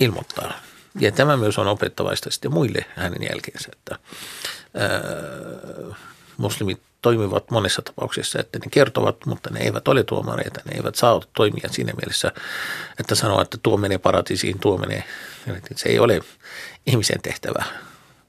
ilmoittaa. 0.00 0.52
Ja 1.00 1.12
tämä 1.12 1.36
myös 1.36 1.58
on 1.58 1.66
opettavaista 1.66 2.30
sitten 2.30 2.52
muille 2.52 2.84
hänen 2.96 3.28
jälkeensä, 3.30 3.68
että 3.72 3.98
muslimit 6.36 6.82
toimivat 7.06 7.50
monessa 7.50 7.82
tapauksessa, 7.82 8.40
että 8.40 8.58
ne 8.58 8.66
kertovat, 8.70 9.26
mutta 9.26 9.50
ne 9.50 9.60
eivät 9.60 9.88
ole 9.88 10.04
tuomareita, 10.04 10.60
ne 10.64 10.76
eivät 10.76 10.94
saa 10.94 11.20
toimia 11.36 11.68
siinä 11.70 11.92
mielessä, 11.92 12.32
että 13.00 13.14
sanoa, 13.14 13.42
että 13.42 13.58
tuo 13.62 13.76
menee 13.76 13.98
paratiisiin, 13.98 14.58
tuo 14.58 14.78
menee. 14.78 15.04
Se 15.76 15.88
ei 15.88 15.98
ole 15.98 16.20
ihmisen 16.86 17.22
tehtävä, 17.22 17.64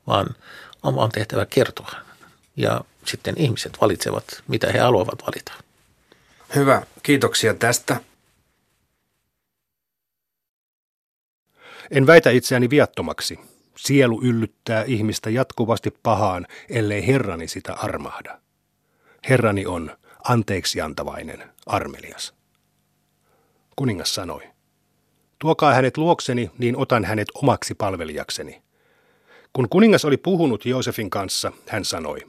vaan 0.07 0.27
on 0.83 1.09
tehtävä 1.09 1.45
kertoa. 1.45 1.91
Ja 2.57 2.81
sitten 3.05 3.35
ihmiset 3.37 3.77
valitsevat, 3.81 4.43
mitä 4.47 4.71
he 4.71 4.79
haluavat 4.79 5.23
valita. 5.27 5.53
Hyvä, 6.55 6.81
kiitoksia 7.03 7.53
tästä. 7.53 8.01
En 11.91 12.07
väitä 12.07 12.29
itseäni 12.29 12.69
viattomaksi. 12.69 13.39
Sielu 13.75 14.21
yllyttää 14.23 14.83
ihmistä 14.83 15.29
jatkuvasti 15.29 15.91
pahaan, 16.03 16.47
ellei 16.69 17.07
Herrani 17.07 17.47
sitä 17.47 17.73
armahda. 17.73 18.46
Herrani 19.29 19.65
on 19.65 19.97
anteeksiantavainen, 20.23 21.43
armelias. 21.65 22.33
Kuningas 23.75 24.15
sanoi, 24.15 24.41
tuokaa 25.39 25.73
hänet 25.73 25.97
luokseni, 25.97 26.51
niin 26.57 26.77
otan 26.77 27.05
hänet 27.05 27.27
omaksi 27.33 27.75
palvelijakseni. 27.75 28.61
Kun 29.53 29.69
kuningas 29.69 30.05
oli 30.05 30.17
puhunut 30.17 30.65
Joosefin 30.65 31.09
kanssa, 31.09 31.51
hän 31.67 31.85
sanoi, 31.85 32.19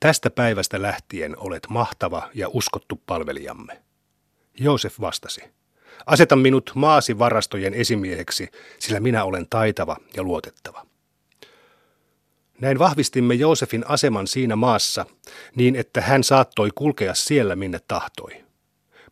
tästä 0.00 0.30
päivästä 0.30 0.82
lähtien 0.82 1.38
olet 1.38 1.66
mahtava 1.68 2.30
ja 2.34 2.48
uskottu 2.52 3.02
palvelijamme. 3.06 3.82
Joosef 4.60 5.00
vastasi, 5.00 5.40
aseta 6.06 6.36
minut 6.36 6.72
maasi 6.74 7.18
varastojen 7.18 7.74
esimieheksi, 7.74 8.48
sillä 8.78 9.00
minä 9.00 9.24
olen 9.24 9.46
taitava 9.50 9.96
ja 10.16 10.22
luotettava. 10.22 10.86
Näin 12.60 12.78
vahvistimme 12.78 13.34
Joosefin 13.34 13.84
aseman 13.88 14.26
siinä 14.26 14.56
maassa 14.56 15.06
niin, 15.54 15.76
että 15.76 16.00
hän 16.00 16.24
saattoi 16.24 16.70
kulkea 16.74 17.14
siellä, 17.14 17.56
minne 17.56 17.80
tahtoi. 17.88 18.44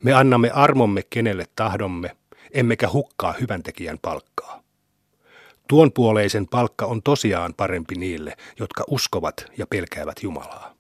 Me 0.03 0.13
annamme 0.13 0.51
armomme 0.51 1.03
kenelle 1.11 1.45
tahdomme, 1.57 2.17
emmekä 2.51 2.89
hukkaa 2.93 3.35
hyväntekijän 3.41 3.99
palkkaa. 4.03 4.63
Tuon 5.69 5.93
puoleisen 5.93 6.47
palkka 6.47 6.87
on 6.87 7.03
tosiaan 7.03 7.55
parempi 7.55 7.95
niille, 7.95 8.37
jotka 8.59 8.85
uskovat 8.91 9.53
ja 9.59 9.67
pelkäävät 9.67 10.23
Jumalaa. 10.23 10.75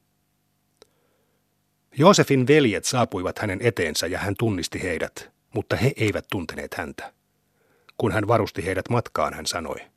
Joosefin 1.98 2.46
veljet 2.46 2.84
saapuivat 2.84 3.38
hänen 3.38 3.58
eteensä 3.62 4.06
ja 4.06 4.18
hän 4.18 4.34
tunnisti 4.38 4.82
heidät, 4.82 5.30
mutta 5.54 5.76
he 5.76 5.92
eivät 5.96 6.24
tunteneet 6.30 6.74
häntä. 6.74 7.12
Kun 7.98 8.12
hän 8.12 8.28
varusti 8.28 8.64
heidät 8.66 8.88
matkaan, 8.88 9.34
hän 9.34 9.46
sanoi– 9.46 9.76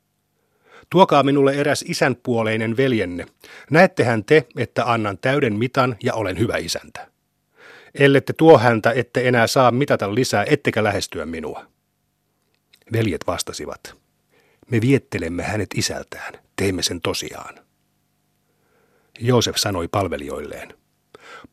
Tuokaa 0.90 1.22
minulle 1.22 1.54
eräs 1.54 1.84
isänpuoleinen 1.88 2.76
veljenne. 2.76 3.26
Näettehän 3.70 4.24
te, 4.24 4.46
että 4.56 4.92
annan 4.92 5.18
täyden 5.18 5.54
mitan 5.54 5.96
ja 6.02 6.14
olen 6.14 6.38
hyvä 6.38 6.56
isäntä. 6.56 7.10
Ellette 7.94 8.32
tuo 8.32 8.58
häntä, 8.58 8.92
ette 8.92 9.28
enää 9.28 9.46
saa 9.46 9.70
mitata 9.70 10.14
lisää, 10.14 10.44
ettekä 10.48 10.84
lähestyä 10.84 11.26
minua. 11.26 11.66
Veljet 12.92 13.26
vastasivat. 13.26 13.94
Me 14.70 14.80
viettelemme 14.80 15.42
hänet 15.42 15.68
isältään, 15.74 16.34
teimme 16.56 16.82
sen 16.82 17.00
tosiaan. 17.00 17.54
Joosef 19.20 19.56
sanoi 19.56 19.88
palvelijoilleen. 19.88 20.74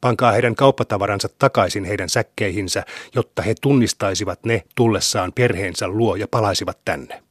Pankaa 0.01 0.31
heidän 0.31 0.55
kauppatavaransa 0.55 1.29
takaisin 1.39 1.85
heidän 1.85 2.09
säkkeihinsä, 2.09 2.83
jotta 3.15 3.41
he 3.41 3.55
tunnistaisivat 3.61 4.45
ne 4.45 4.63
tullessaan 4.75 5.33
perheensä 5.33 5.87
luo 5.87 6.15
ja 6.15 6.27
palaisivat 6.27 6.79
tänne. 6.85 7.23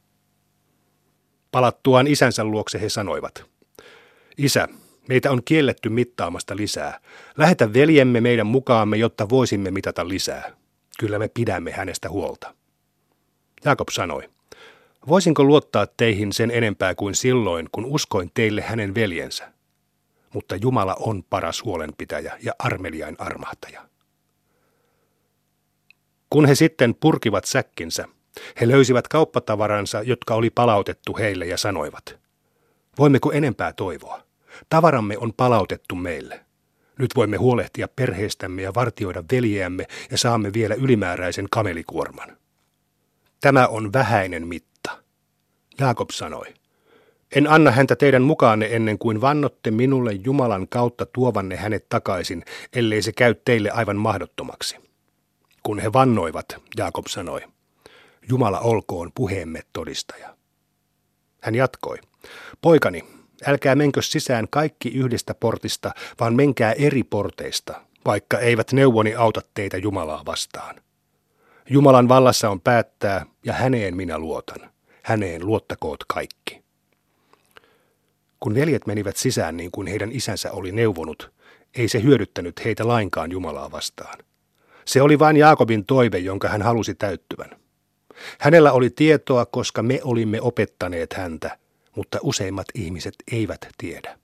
Palattuaan 1.57 2.07
isänsä 2.07 2.43
luokse 2.43 2.81
he 2.81 2.89
sanoivat, 2.89 3.45
Isä, 4.37 4.67
meitä 5.09 5.31
on 5.31 5.41
kielletty 5.45 5.89
mittaamasta 5.89 6.55
lisää. 6.55 6.99
Lähetä 7.37 7.73
veljemme 7.73 8.21
meidän 8.21 8.47
mukaamme, 8.47 8.97
jotta 8.97 9.29
voisimme 9.29 9.71
mitata 9.71 10.07
lisää. 10.07 10.51
Kyllä 10.99 11.19
me 11.19 11.27
pidämme 11.27 11.71
hänestä 11.71 12.09
huolta. 12.09 12.55
Jakob 13.65 13.87
sanoi, 13.91 14.29
voisinko 15.07 15.43
luottaa 15.43 15.87
teihin 15.87 16.33
sen 16.33 16.51
enempää 16.51 16.95
kuin 16.95 17.15
silloin, 17.15 17.69
kun 17.71 17.85
uskoin 17.85 18.31
teille 18.33 18.61
hänen 18.61 18.95
veljensä? 18.95 19.51
Mutta 20.33 20.55
Jumala 20.55 20.95
on 20.99 21.23
paras 21.23 21.63
huolenpitäjä 21.63 22.37
ja 22.43 22.53
armeliain 22.59 23.15
armahtaja. 23.19 23.87
Kun 26.29 26.45
he 26.45 26.55
sitten 26.55 26.95
purkivat 26.95 27.45
säkkinsä, 27.45 28.07
he 28.61 28.67
löysivät 28.67 29.07
kauppatavaransa, 29.07 30.01
jotka 30.01 30.35
oli 30.35 30.49
palautettu 30.49 31.17
heille 31.17 31.45
ja 31.45 31.57
sanoivat, 31.57 32.19
voimmeko 32.97 33.31
enempää 33.31 33.73
toivoa? 33.73 34.21
Tavaramme 34.69 35.17
on 35.17 35.33
palautettu 35.33 35.95
meille. 35.95 36.45
Nyt 36.99 37.15
voimme 37.15 37.37
huolehtia 37.37 37.87
perheestämme 37.95 38.61
ja 38.61 38.73
vartioida 38.73 39.23
veljeämme 39.31 39.85
ja 40.11 40.17
saamme 40.17 40.53
vielä 40.53 40.75
ylimääräisen 40.75 41.47
kamelikuorman. 41.51 42.37
Tämä 43.41 43.67
on 43.67 43.93
vähäinen 43.93 44.47
mitta. 44.47 44.91
Jaakob 45.79 46.09
sanoi, 46.09 46.53
en 47.35 47.49
anna 47.49 47.71
häntä 47.71 47.95
teidän 47.95 48.21
mukaanne 48.21 48.67
ennen 48.71 48.97
kuin 48.97 49.21
vannotte 49.21 49.71
minulle 49.71 50.11
Jumalan 50.13 50.67
kautta 50.67 51.05
tuovanne 51.05 51.55
hänet 51.55 51.89
takaisin, 51.89 52.45
ellei 52.73 53.01
se 53.01 53.11
käy 53.11 53.35
teille 53.45 53.69
aivan 53.69 53.95
mahdottomaksi. 53.95 54.77
Kun 55.63 55.79
he 55.79 55.93
vannoivat, 55.93 56.45
Jaakob 56.77 57.05
sanoi, 57.07 57.41
Jumala 58.29 58.59
olkoon 58.59 59.11
puheemme 59.15 59.61
todistaja. 59.73 60.37
Hän 61.41 61.55
jatkoi, 61.55 61.97
poikani, 62.61 63.03
älkää 63.45 63.75
menkö 63.75 64.01
sisään 64.01 64.47
kaikki 64.49 64.89
yhdestä 64.89 65.33
portista, 65.33 65.91
vaan 66.19 66.35
menkää 66.35 66.71
eri 66.71 67.03
porteista, 67.03 67.81
vaikka 68.05 68.39
eivät 68.39 68.71
neuvoni 68.71 69.15
auta 69.15 69.41
teitä 69.53 69.77
Jumalaa 69.77 70.25
vastaan. 70.25 70.75
Jumalan 71.69 72.09
vallassa 72.09 72.49
on 72.49 72.61
päättää, 72.61 73.25
ja 73.45 73.53
häneen 73.53 73.95
minä 73.95 74.19
luotan. 74.19 74.69
Häneen 75.03 75.45
luottakoot 75.45 76.03
kaikki. 76.07 76.63
Kun 78.39 78.55
veljet 78.55 78.87
menivät 78.87 79.17
sisään 79.17 79.57
niin 79.57 79.71
kuin 79.71 79.87
heidän 79.87 80.11
isänsä 80.11 80.51
oli 80.51 80.71
neuvonut, 80.71 81.31
ei 81.75 81.87
se 81.87 82.03
hyödyttänyt 82.03 82.65
heitä 82.65 82.87
lainkaan 82.87 83.31
Jumalaa 83.31 83.71
vastaan. 83.71 84.19
Se 84.85 85.01
oli 85.01 85.19
vain 85.19 85.37
Jaakobin 85.37 85.85
toive, 85.85 86.17
jonka 86.17 86.47
hän 86.47 86.61
halusi 86.61 86.95
täyttyvän. 86.95 87.66
Hänellä 88.39 88.71
oli 88.71 88.89
tietoa, 88.89 89.45
koska 89.45 89.83
me 89.83 89.99
olimme 90.03 90.41
opettaneet 90.41 91.13
häntä, 91.13 91.57
mutta 91.95 92.19
useimmat 92.23 92.67
ihmiset 92.75 93.15
eivät 93.31 93.67
tiedä. 93.77 94.19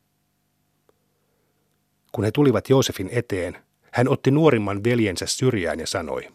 Kun 2.12 2.23
he 2.23 2.31
tulivat 2.31 2.69
Joosefin 2.69 3.09
eteen, 3.12 3.57
hän 3.91 4.09
otti 4.09 4.31
nuorimman 4.31 4.83
veljensä 4.83 5.25
syrjään 5.25 5.79
ja 5.79 5.88
sanoi, 5.88 6.29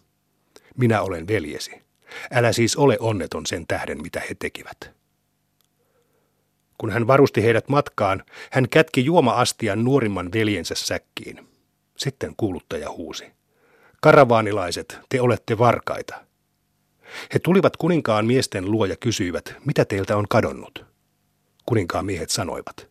minä 0.76 1.02
olen 1.02 1.26
veljesi. 1.28 1.82
Älä 2.32 2.52
siis 2.52 2.76
ole 2.76 2.96
onneton 3.00 3.46
sen 3.46 3.66
tähden, 3.66 4.02
mitä 4.02 4.20
he 4.20 4.34
tekivät. 4.38 4.90
Kun 6.78 6.90
hän 6.90 7.06
varusti 7.06 7.42
heidät 7.42 7.68
matkaan, 7.68 8.24
hän 8.50 8.68
kätki 8.68 9.04
juoma-astian 9.04 9.84
nuorimman 9.84 10.32
veljensä 10.32 10.74
säkkiin. 10.74 11.48
Sitten 11.96 12.34
kuuluttaja 12.36 12.90
huusi. 12.90 13.32
Karavaanilaiset, 14.00 14.98
te 15.08 15.20
olette 15.20 15.58
varkaita. 15.58 16.27
He 17.34 17.38
tulivat 17.38 17.76
kuninkaan 17.76 18.26
miesten 18.26 18.70
luo 18.70 18.84
ja 18.84 18.96
kysyivät, 18.96 19.54
mitä 19.64 19.84
teiltä 19.84 20.16
on 20.16 20.28
kadonnut. 20.28 20.84
Kuninkaan 21.66 22.06
miehet 22.06 22.30
sanoivat, 22.30 22.88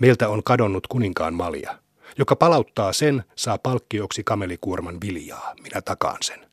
meiltä 0.00 0.28
on 0.28 0.42
kadonnut 0.42 0.86
kuninkaan 0.86 1.34
malja. 1.34 1.78
Joka 2.18 2.36
palauttaa 2.36 2.92
sen, 2.92 3.24
saa 3.36 3.58
palkkioksi 3.58 4.24
kamelikuorman 4.24 5.00
viljaa, 5.00 5.54
minä 5.62 5.82
takaan 5.82 6.18
sen. 6.22 6.46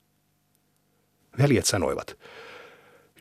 Veljet 1.37 1.65
sanoivat, 1.65 2.17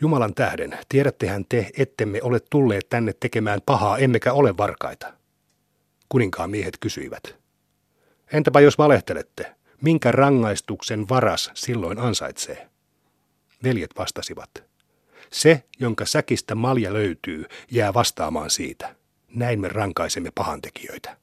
Jumalan 0.01 0.35
tähden, 0.35 0.79
tiedättehän 0.89 1.45
te, 1.49 1.71
ettemme 1.79 2.23
ole 2.23 2.41
tulleet 2.51 2.89
tänne 2.89 3.13
tekemään 3.21 3.61
pahaa, 3.67 3.99
emmekä 3.99 4.33
ole 4.33 4.57
varkaita. 4.57 5.13
Kuninkaan 6.09 6.51
miehet 6.51 6.79
kysyivät. 6.81 7.37
Entäpä 8.33 8.61
jos 8.61 8.79
valehtelette, 8.79 9.55
minkä 9.83 10.13
rangaistuksen 10.13 11.09
varas 11.09 11.51
silloin 11.55 11.99
ansaitsee? 11.99 12.70
Veljet 13.65 13.91
vastasivat. 13.99 14.51
Se, 15.33 15.63
jonka 15.81 16.07
säkistä 16.07 16.55
malja 16.55 16.93
löytyy, 16.93 17.45
jää 17.71 17.95
vastaamaan 17.95 18.51
siitä. 18.51 18.97
Näin 19.35 19.61
me 19.61 19.69
rankaisemme 19.69 20.31
pahantekijöitä. 20.35 21.17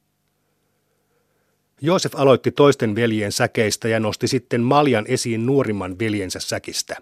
Joosef 1.81 2.15
aloitti 2.15 2.51
toisten 2.51 2.95
veljen 2.95 3.31
säkeistä 3.31 3.87
ja 3.87 3.99
nosti 3.99 4.27
sitten 4.27 4.61
maljan 4.61 5.05
esiin 5.07 5.45
nuorimman 5.45 5.99
veljensä 5.99 6.39
säkistä. 6.39 6.95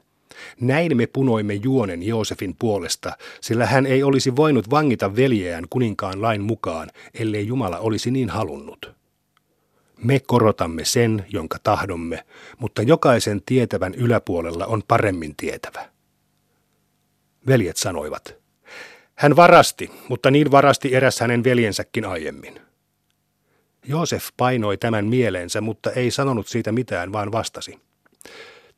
Näin 0.60 0.98
me 0.98 1.08
punoimme 1.08 1.54
juonen 1.54 2.04
Joosefin 2.04 2.56
puolesta, 2.60 3.18
sillä 3.42 3.65
hän 3.65 3.86
ei 3.86 4.04
olisi 4.04 4.36
voinut 4.36 4.70
vangita 4.70 5.15
veljeään 5.15 5.65
kuninkaan 5.70 6.22
lain 6.22 6.42
mukaan, 6.42 6.89
ellei 7.13 7.48
Jumala 7.48 7.80
olisi 7.80 8.12
niin 8.12 8.30
halunnut. 8.30 8.96
Me 10.03 10.19
korotamme 10.19 10.85
sen, 10.85 11.25
jonka 11.29 11.57
tahdomme, 11.63 12.25
mutta 12.57 12.81
jokaisen 12.81 13.41
tietävän 13.45 13.93
yläpuolella 13.93 14.65
on 14.65 14.83
paremmin 14.87 15.35
tietävä. 15.35 15.89
Veljet 17.47 17.77
sanoivat. 17.77 18.35
Hän 19.15 19.35
varasti, 19.35 19.91
mutta 20.09 20.31
niin 20.31 20.51
varasti 20.51 20.95
eräs 20.95 21.19
hänen 21.19 21.43
veljensäkin 21.43 22.05
aiemmin. 22.05 22.61
Joosef 23.87 24.27
painoi 24.37 24.77
tämän 24.77 25.05
mieleensä, 25.05 25.61
mutta 25.61 25.91
ei 25.91 26.11
sanonut 26.11 26.47
siitä 26.47 26.71
mitään, 26.71 27.11
vaan 27.11 27.31
vastasi. 27.31 27.79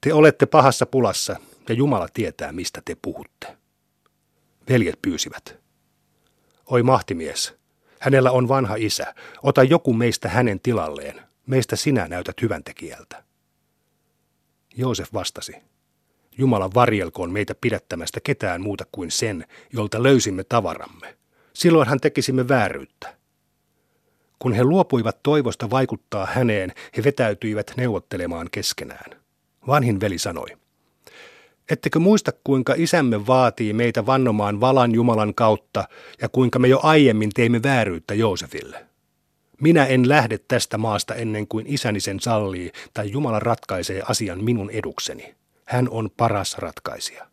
Te 0.01 0.13
olette 0.13 0.45
pahassa 0.45 0.85
pulassa, 0.85 1.35
ja 1.69 1.75
Jumala 1.75 2.07
tietää, 2.13 2.51
mistä 2.51 2.81
te 2.85 2.97
puhutte. 3.01 3.57
Veljet 4.69 5.01
pyysivät. 5.01 5.59
Oi 6.65 6.83
mahtimies, 6.83 7.53
hänellä 7.99 8.31
on 8.31 8.47
vanha 8.47 8.75
isä. 8.75 9.15
Ota 9.43 9.63
joku 9.63 9.93
meistä 9.93 10.29
hänen 10.29 10.59
tilalleen. 10.59 11.21
Meistä 11.47 11.75
sinä 11.75 12.07
näytät 12.07 12.41
hyvän 12.41 12.63
tekijältä. 12.63 13.23
Joosef 14.75 15.13
vastasi. 15.13 15.55
Jumala 16.37 16.69
varjelkoon 16.73 17.31
meitä 17.31 17.55
pidättämästä 17.61 18.19
ketään 18.23 18.61
muuta 18.61 18.85
kuin 18.91 19.11
sen, 19.11 19.45
jolta 19.73 20.03
löysimme 20.03 20.43
tavaramme. 20.43 21.17
Silloin 21.53 21.87
hän 21.87 21.99
tekisimme 21.99 22.47
vääryyttä. 22.47 23.17
Kun 24.39 24.53
he 24.53 24.63
luopuivat 24.63 25.23
toivosta 25.23 25.69
vaikuttaa 25.69 26.25
häneen, 26.25 26.73
he 26.97 27.03
vetäytyivät 27.03 27.73
neuvottelemaan 27.77 28.47
keskenään. 28.51 29.21
Vanhin 29.67 29.99
veli 29.99 30.17
sanoi, 30.17 30.57
Ettekö 31.71 31.99
muista, 31.99 32.31
kuinka 32.43 32.73
isämme 32.77 33.27
vaatii 33.27 33.73
meitä 33.73 34.05
vannomaan 34.05 34.61
valan 34.61 34.95
Jumalan 34.95 35.35
kautta 35.35 35.87
ja 36.21 36.29
kuinka 36.29 36.59
me 36.59 36.67
jo 36.67 36.79
aiemmin 36.83 37.29
teimme 37.33 37.63
vääryyttä 37.63 38.13
Joosefille? 38.13 38.85
Minä 39.61 39.85
en 39.85 40.09
lähde 40.09 40.37
tästä 40.37 40.77
maasta 40.77 41.15
ennen 41.15 41.47
kuin 41.47 41.65
isäni 41.67 41.99
sen 41.99 42.19
sallii 42.19 42.71
tai 42.93 43.11
Jumala 43.11 43.39
ratkaisee 43.39 44.01
asian 44.09 44.43
minun 44.43 44.69
edukseni. 44.69 45.35
Hän 45.65 45.89
on 45.89 46.09
paras 46.17 46.57
ratkaisija. 46.57 47.27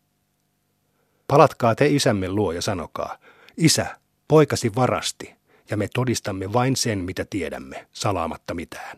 Palatkaa 1.27 1.75
te 1.75 1.87
isämme 1.87 2.29
luo 2.29 2.51
ja 2.51 2.61
sanokaa, 2.61 3.17
isä, 3.57 3.97
poikasi 4.27 4.75
varasti, 4.75 5.35
ja 5.69 5.77
me 5.77 5.87
todistamme 5.93 6.53
vain 6.53 6.75
sen, 6.75 6.99
mitä 6.99 7.25
tiedämme, 7.29 7.87
salaamatta 7.91 8.53
mitään. 8.53 8.97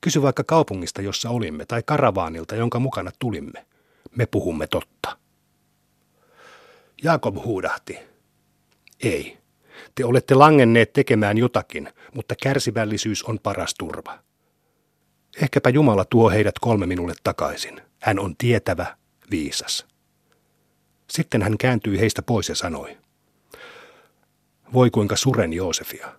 Kysy 0.00 0.22
vaikka 0.22 0.44
kaupungista, 0.44 1.02
jossa 1.02 1.30
olimme, 1.30 1.66
tai 1.66 1.82
karavaanilta, 1.86 2.56
jonka 2.56 2.78
mukana 2.78 3.10
tulimme. 3.18 3.66
Me 4.16 4.26
puhumme 4.26 4.66
totta. 4.66 5.18
Jaakob 7.02 7.36
huudahti. 7.44 7.98
Ei. 9.02 9.38
Te 9.94 10.04
olette 10.04 10.34
langenneet 10.34 10.92
tekemään 10.92 11.38
jotakin, 11.38 11.88
mutta 12.14 12.34
kärsivällisyys 12.42 13.22
on 13.22 13.38
paras 13.38 13.74
turva. 13.74 14.18
Ehkäpä 15.42 15.70
Jumala 15.70 16.04
tuo 16.04 16.30
heidät 16.30 16.58
kolme 16.58 16.86
minulle 16.86 17.14
takaisin. 17.24 17.80
Hän 18.00 18.18
on 18.18 18.36
tietävä, 18.36 18.96
viisas. 19.30 19.86
Sitten 21.10 21.42
hän 21.42 21.58
kääntyi 21.58 22.00
heistä 22.00 22.22
pois 22.22 22.48
ja 22.48 22.54
sanoi, 22.54 22.98
voi 24.72 24.90
kuinka 24.90 25.16
suren 25.16 25.52
Joosefia. 25.52 26.12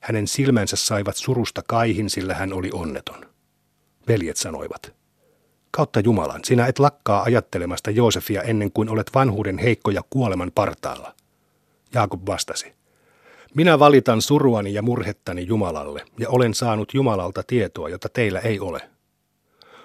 Hänen 0.00 0.26
silmänsä 0.26 0.76
saivat 0.76 1.16
surusta 1.16 1.62
kaihin, 1.68 2.10
sillä 2.10 2.34
hän 2.34 2.52
oli 2.52 2.70
onneton. 2.72 3.34
Veljet 4.08 4.36
sanoivat, 4.36 4.94
kautta 5.74 6.00
Jumalan, 6.00 6.40
sinä 6.44 6.66
et 6.66 6.78
lakkaa 6.78 7.22
ajattelemasta 7.22 7.90
Joosefia 7.90 8.42
ennen 8.42 8.72
kuin 8.72 8.88
olet 8.88 9.10
vanhuuden 9.14 9.58
heikko 9.58 9.90
ja 9.90 10.02
kuoleman 10.10 10.52
partaalla. 10.54 11.14
Jaakob 11.94 12.26
vastasi, 12.26 12.72
minä 13.54 13.78
valitan 13.78 14.22
suruani 14.22 14.74
ja 14.74 14.82
murhettani 14.82 15.46
Jumalalle, 15.46 16.04
ja 16.18 16.28
olen 16.28 16.54
saanut 16.54 16.94
Jumalalta 16.94 17.42
tietoa, 17.46 17.88
jota 17.88 18.08
teillä 18.08 18.40
ei 18.40 18.60
ole. 18.60 18.80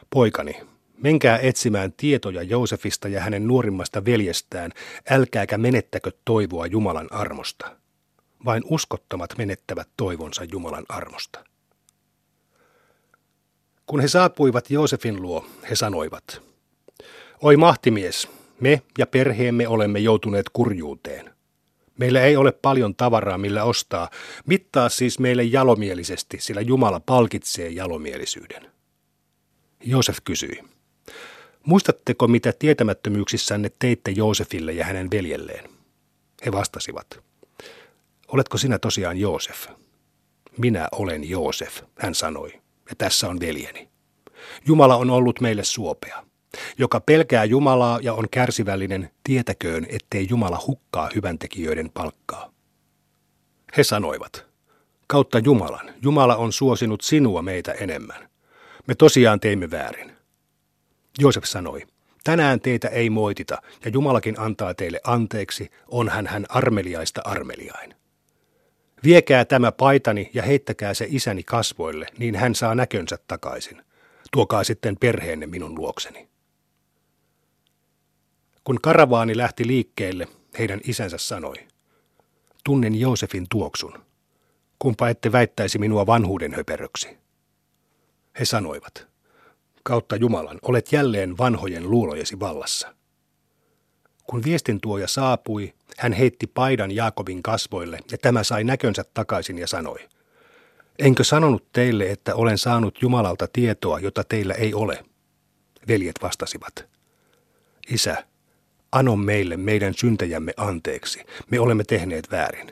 Poikani, 0.10 0.56
Menkää 0.98 1.38
etsimään 1.38 1.94
tietoja 1.98 2.44
Joosefista 2.44 3.08
ja 3.08 3.22
hänen 3.22 3.48
nuorimmasta 3.48 4.06
veljestään, 4.06 4.72
älkääkä 5.10 5.58
menettäkö 5.58 6.12
toivoa 6.26 6.66
Jumalan 6.66 7.08
armosta. 7.12 7.76
Vain 8.46 8.64
uskottomat 8.66 9.38
menettävät 9.38 9.90
toivonsa 9.98 10.44
Jumalan 10.52 10.86
armosta. 10.90 11.49
Kun 13.90 14.00
he 14.00 14.08
saapuivat 14.08 14.70
Joosefin 14.70 15.22
luo, 15.22 15.46
he 15.70 15.76
sanoivat, 15.76 16.42
Oi 17.42 17.58
mahtimies, 17.58 18.28
me 18.60 18.82
ja 18.98 19.08
perheemme 19.08 19.68
olemme 19.68 20.00
joutuneet 20.00 20.46
kurjuuteen. 20.54 21.34
Meillä 22.00 22.22
ei 22.22 22.36
ole 22.36 22.52
paljon 22.52 22.96
tavaraa, 22.96 23.38
millä 23.38 23.64
ostaa. 23.64 24.10
Mittaa 24.46 24.90
siis 24.90 25.20
meille 25.20 25.44
jalomielisesti, 25.44 26.38
sillä 26.40 26.62
Jumala 26.62 27.00
palkitsee 27.00 27.70
jalomielisyyden. 27.70 28.72
Joosef 29.84 30.18
kysyi, 30.24 30.64
Muistatteko, 31.64 32.28
mitä 32.28 32.54
tietämättömyyksissänne 32.60 33.72
teitte 33.80 34.12
Joosefille 34.12 34.74
ja 34.74 34.86
hänen 34.86 35.12
veljelleen? 35.12 35.70
He 36.46 36.52
vastasivat. 36.52 37.20
Oletko 38.28 38.58
sinä 38.58 38.80
tosiaan 38.80 39.18
Joosef? 39.18 39.68
Minä 40.58 40.88
olen 40.92 41.30
Joosef, 41.30 41.82
hän 42.00 42.16
sanoi, 42.16 42.60
ja 42.90 42.96
tässä 42.98 43.28
on 43.28 43.40
veljeni. 43.40 43.90
Jumala 44.68 44.96
on 44.96 45.10
ollut 45.10 45.42
meille 45.42 45.64
suopea. 45.64 46.26
Joka 46.78 47.00
pelkää 47.00 47.44
Jumalaa 47.44 48.00
ja 48.02 48.14
on 48.14 48.30
kärsivällinen, 48.32 49.12
tietäköön, 49.24 49.86
ettei 49.90 50.28
Jumala 50.30 50.64
hukkaa 50.68 51.10
hyväntekijöiden 51.16 51.90
palkkaa. 51.94 52.52
He 53.78 53.84
sanoivat, 53.84 54.46
kautta 55.08 55.40
Jumalan, 55.40 55.94
Jumala 56.02 56.36
on 56.36 56.54
suosinut 56.54 57.02
sinua 57.02 57.42
meitä 57.42 57.72
enemmän. 57.72 58.30
Me 58.88 58.96
tosiaan 58.96 59.40
teimme 59.40 59.72
väärin. 59.72 60.12
Joosef 61.20 61.44
sanoi, 61.44 61.82
tänään 62.24 62.60
teitä 62.60 62.88
ei 62.88 63.10
moitita, 63.10 63.62
ja 63.86 63.92
Jumalakin 63.92 64.40
antaa 64.40 64.74
teille 64.74 65.02
anteeksi, 65.04 65.70
onhan 65.88 66.28
hän 66.28 66.46
armeliaista 66.50 67.22
armeliain. 67.26 67.99
Viekää 69.04 69.46
tämä 69.46 69.72
paitani 69.72 70.30
ja 70.34 70.44
heittäkää 70.44 70.94
se 70.94 71.08
isäni 71.10 71.44
kasvoille, 71.44 72.08
niin 72.18 72.36
hän 72.36 72.56
saa 72.56 72.76
näkönsä 72.76 73.18
takaisin. 73.28 73.82
Tuokaa 74.32 74.64
sitten 74.64 74.98
perheenne 74.98 75.48
minun 75.48 75.76
luokseni. 75.76 76.30
Kun 78.64 78.80
karavaani 78.82 79.38
lähti 79.38 79.68
liikkeelle, 79.68 80.28
heidän 80.60 80.82
isänsä 80.84 81.18
sanoi, 81.18 81.56
tunnen 82.64 82.96
Joosefin 82.96 83.46
tuoksun. 83.50 83.94
Kumpa 84.80 85.10
ette 85.10 85.32
väittäisi 85.32 85.80
minua 85.80 86.06
vanhuuden 86.06 86.54
höperöksi? 86.54 87.18
He 88.40 88.46
sanoivat, 88.46 89.08
kautta 89.84 90.16
Jumalan, 90.16 90.60
olet 90.62 90.92
jälleen 90.92 91.38
vanhojen 91.38 91.90
luulojesi 91.90 92.40
vallassa. 92.40 92.96
Kun 94.30 94.44
viestintuoja 94.44 95.08
saapui, 95.08 95.74
hän 95.98 96.14
heitti 96.14 96.48
paidan 96.48 96.92
Jaakobin 96.92 97.44
kasvoille 97.44 98.00
ja 98.12 98.18
tämä 98.18 98.44
sai 98.44 98.64
näkönsä 98.64 99.06
takaisin 99.14 99.58
ja 99.58 99.68
sanoi, 99.68 100.08
Enkö 101.00 101.24
sanonut 101.24 101.72
teille, 101.74 102.12
että 102.12 102.36
olen 102.36 102.58
saanut 102.58 103.02
Jumalalta 103.02 103.48
tietoa, 103.54 104.00
jota 104.00 104.24
teillä 104.24 104.54
ei 104.54 104.74
ole? 104.74 105.06
Veljet 105.88 106.16
vastasivat, 106.22 106.90
Isä, 107.90 108.24
ano 108.92 109.16
meille 109.16 109.58
meidän 109.58 109.94
syntejämme 109.94 110.54
anteeksi, 110.58 111.26
me 111.52 111.60
olemme 111.60 111.84
tehneet 111.84 112.32
väärin. 112.32 112.72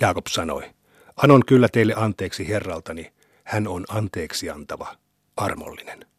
Jaakob 0.00 0.26
sanoi, 0.26 0.70
anon 1.16 1.42
kyllä 1.46 1.68
teille 1.72 1.94
anteeksi 1.96 2.48
herraltani, 2.48 3.12
hän 3.44 3.68
on 3.68 3.84
anteeksi 3.88 4.50
antava, 4.50 4.96
armollinen. 5.36 6.09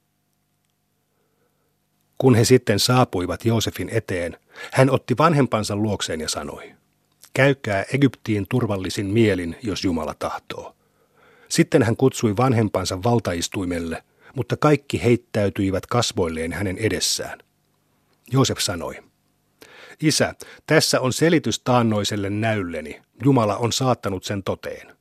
Kun 2.22 2.36
he 2.36 2.46
sitten 2.46 2.80
saapuivat 2.80 3.46
Joosefin 3.46 3.90
eteen, 3.90 4.38
hän 4.72 4.90
otti 4.90 5.18
vanhempansa 5.18 5.76
luokseen 5.76 6.22
ja 6.22 6.30
sanoi, 6.30 6.74
käykää 7.34 7.86
Egyptiin 7.94 8.46
turvallisin 8.50 9.06
mielin, 9.06 9.56
jos 9.64 9.84
Jumala 9.84 10.14
tahtoo. 10.20 10.76
Sitten 11.50 11.84
hän 11.84 11.98
kutsui 11.98 12.38
vanhempansa 12.38 13.04
valtaistuimelle, 13.04 14.04
mutta 14.36 14.58
kaikki 14.58 15.04
heittäytyivät 15.04 15.86
kasvoilleen 15.86 16.54
hänen 16.54 16.78
edessään. 16.78 17.40
Joosef 18.32 18.58
sanoi, 18.60 18.96
Isä, 20.02 20.34
tässä 20.66 21.00
on 21.02 21.14
selitys 21.14 21.60
taannoiselle 21.60 22.30
näylleni. 22.30 23.02
Jumala 23.24 23.58
on 23.58 23.72
saattanut 23.72 24.24
sen 24.24 24.44
toteen. 24.44 25.01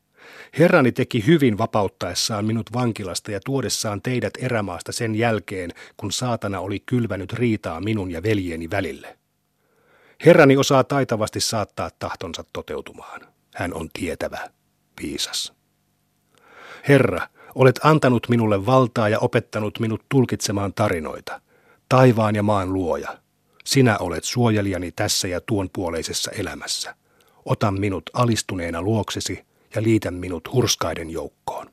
Herrani 0.59 0.93
teki 0.93 1.27
hyvin 1.27 1.59
vapauttaessaan 1.59 2.45
minut 2.45 2.73
vankilasta 2.73 3.31
ja 3.31 3.41
tuodessaan 3.45 4.03
teidät 4.03 4.33
erämaasta 4.39 4.93
sen 4.93 5.15
jälkeen, 5.15 5.71
kun 5.97 6.13
saatana 6.13 6.61
oli 6.61 6.81
kylvänyt 6.81 7.33
riitaa 7.33 7.81
minun 7.81 8.11
ja 8.11 8.23
veljeni 8.23 8.71
välille. 8.71 9.19
Herrani 10.25 10.57
osaa 10.57 10.85
taitavasti 10.85 11.41
saattaa 11.41 11.91
tahtonsa 11.99 12.45
toteutumaan. 12.53 13.21
Hän 13.55 13.75
on 13.75 13.89
tietävä, 13.93 14.39
viisas. 15.03 15.53
Herra, 16.89 17.29
olet 17.55 17.81
antanut 17.83 18.29
minulle 18.29 18.67
valtaa 18.67 19.09
ja 19.09 19.19
opettanut 19.19 19.81
minut 19.81 20.05
tulkitsemaan 20.09 20.75
tarinoita. 20.75 21.41
Taivaan 21.89 22.35
ja 22.35 22.43
maan 22.43 22.73
luoja. 22.73 23.19
Sinä 23.65 23.99
olet 23.99 24.25
suojelijani 24.25 24.93
tässä 24.93 25.29
ja 25.29 25.41
tuon 25.41 25.71
puoleisessa 25.73 26.31
elämässä. 26.31 26.95
Ota 27.45 27.71
minut 27.71 28.11
alistuneena 28.13 28.83
luoksesi 28.83 29.50
ja 29.75 29.83
liitä 29.83 30.11
minut 30.11 30.53
hurskaiden 30.53 31.11
joukkoon. 31.11 31.71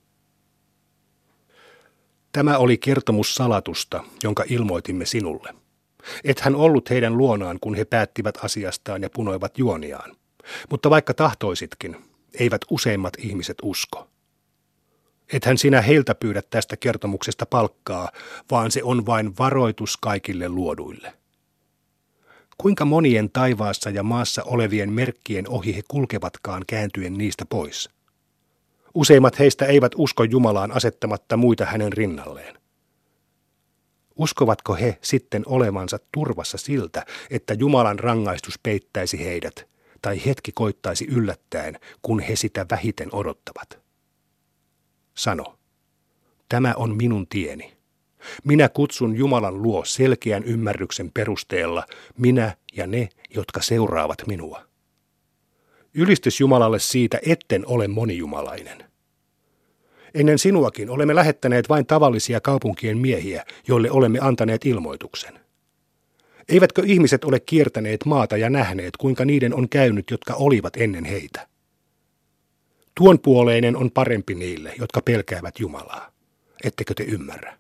Tämä 2.32 2.58
oli 2.58 2.78
kertomus 2.78 3.36
salatusta, 3.36 4.04
jonka 4.24 4.44
ilmoitimme 4.50 5.06
sinulle. 5.06 5.54
Et 6.24 6.40
hän 6.40 6.56
ollut 6.56 6.90
heidän 6.90 7.18
luonaan, 7.18 7.58
kun 7.62 7.76
he 7.76 7.86
päättivät 7.86 8.38
asiastaan 8.44 9.02
ja 9.02 9.10
punoivat 9.10 9.58
juoniaan. 9.58 10.16
Mutta 10.70 10.90
vaikka 10.90 11.14
tahtoisitkin, 11.14 11.96
eivät 12.40 12.62
useimmat 12.70 13.14
ihmiset 13.18 13.58
usko. 13.64 14.10
Ethän 15.34 15.58
sinä 15.58 15.82
heiltä 15.82 16.16
pyydä 16.16 16.42
tästä 16.42 16.78
kertomuksesta 16.78 17.46
palkkaa, 17.46 18.10
vaan 18.52 18.72
se 18.72 18.84
on 18.84 19.06
vain 19.06 19.38
varoitus 19.38 19.98
kaikille 19.98 20.50
luoduille. 20.50 21.14
Kuinka 22.58 22.86
monien 22.86 23.30
taivaassa 23.30 23.90
ja 23.90 24.04
maassa 24.04 24.44
olevien 24.44 24.94
merkkien 24.94 25.50
ohi 25.50 25.76
he 25.76 25.82
kulkevatkaan 25.88 26.64
kääntyen 26.68 27.14
niistä 27.14 27.46
pois? 27.46 27.90
Useimmat 28.94 29.40
heistä 29.40 29.66
eivät 29.66 29.92
usko 29.96 30.24
Jumalaan 30.24 30.72
asettamatta 30.72 31.38
muita 31.38 31.66
hänen 31.66 31.94
rinnalleen. 31.94 32.58
Uskovatko 34.16 34.76
he 34.76 34.98
sitten 35.02 35.44
olevansa 35.46 36.00
turvassa 36.12 36.58
siltä, 36.58 37.06
että 37.30 37.54
Jumalan 37.54 38.00
rangaistus 38.00 38.60
peittäisi 38.64 39.26
heidät, 39.26 39.68
tai 40.02 40.26
hetki 40.26 40.52
koittaisi 40.52 41.06
yllättäen, 41.06 41.80
kun 42.02 42.20
he 42.20 42.36
sitä 42.36 42.66
vähiten 42.72 43.10
odottavat? 43.12 43.80
Sano, 45.18 45.60
tämä 46.50 46.74
on 46.78 46.96
minun 46.96 47.28
tieni. 47.28 47.77
Minä 48.44 48.70
kutsun 48.70 49.16
Jumalan 49.16 49.62
luo 49.62 49.86
selkeän 49.86 50.44
ymmärryksen 50.44 51.12
perusteella, 51.14 51.86
minä 52.18 52.58
ja 52.76 52.88
ne, 52.88 53.10
jotka 53.36 53.62
seuraavat 53.62 54.28
minua. 54.28 54.62
Ylistys 55.94 56.40
Jumalalle 56.40 56.80
siitä, 56.80 57.20
etten 57.26 57.68
ole 57.68 57.88
monijumalainen. 57.88 58.84
Ennen 60.14 60.40
sinuakin 60.40 60.90
olemme 60.90 61.16
lähettäneet 61.16 61.70
vain 61.70 61.86
tavallisia 61.86 62.42
kaupunkien 62.42 62.98
miehiä, 62.98 63.46
joille 63.68 63.92
olemme 63.92 64.20
antaneet 64.22 64.66
ilmoituksen. 64.66 65.40
Eivätkö 66.50 66.84
ihmiset 66.86 67.24
ole 67.24 67.40
kiertäneet 67.40 68.06
maata 68.06 68.38
ja 68.38 68.50
nähneet, 68.50 68.98
kuinka 68.98 69.26
niiden 69.26 69.54
on 69.54 69.70
käynyt, 69.70 70.12
jotka 70.12 70.34
olivat 70.34 70.74
ennen 70.78 71.06
heitä? 71.06 71.48
Tuon 72.96 73.20
puoleinen 73.20 73.76
on 73.76 73.92
parempi 73.92 74.36
niille, 74.36 74.74
jotka 74.80 75.02
pelkäävät 75.02 75.60
Jumalaa. 75.60 76.12
Ettekö 76.64 76.94
te 76.94 77.04
ymmärrä? 77.04 77.58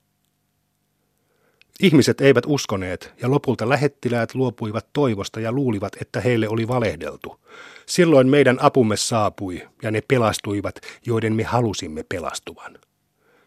Ihmiset 1.81 2.21
eivät 2.21 2.43
uskoneet, 2.47 3.13
ja 3.21 3.31
lopulta 3.31 3.69
lähettiläät 3.69 4.35
luopuivat 4.35 4.87
toivosta 4.93 5.39
ja 5.39 5.51
luulivat, 5.51 5.95
että 6.01 6.21
heille 6.21 6.49
oli 6.49 6.67
valehdeltu. 6.67 7.39
Silloin 7.85 8.27
meidän 8.29 8.57
apumme 8.61 8.97
saapui, 8.97 9.67
ja 9.83 9.91
ne 9.91 10.01
pelastuivat, 10.07 10.75
joiden 11.05 11.33
me 11.33 11.43
halusimme 11.43 12.03
pelastuvan. 12.03 12.79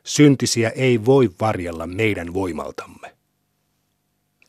Syntisiä 0.04 0.68
ei 0.68 1.04
voi 1.04 1.30
varjella 1.40 1.86
meidän 1.86 2.34
voimaltamme. 2.34 3.14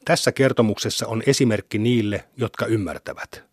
Tässä 0.05 0.31
kertomuksessa 0.31 1.07
on 1.07 1.23
esimerkki 1.25 1.77
niille, 1.77 2.23
jotka 2.37 2.65
ymmärtävät. 2.65 3.43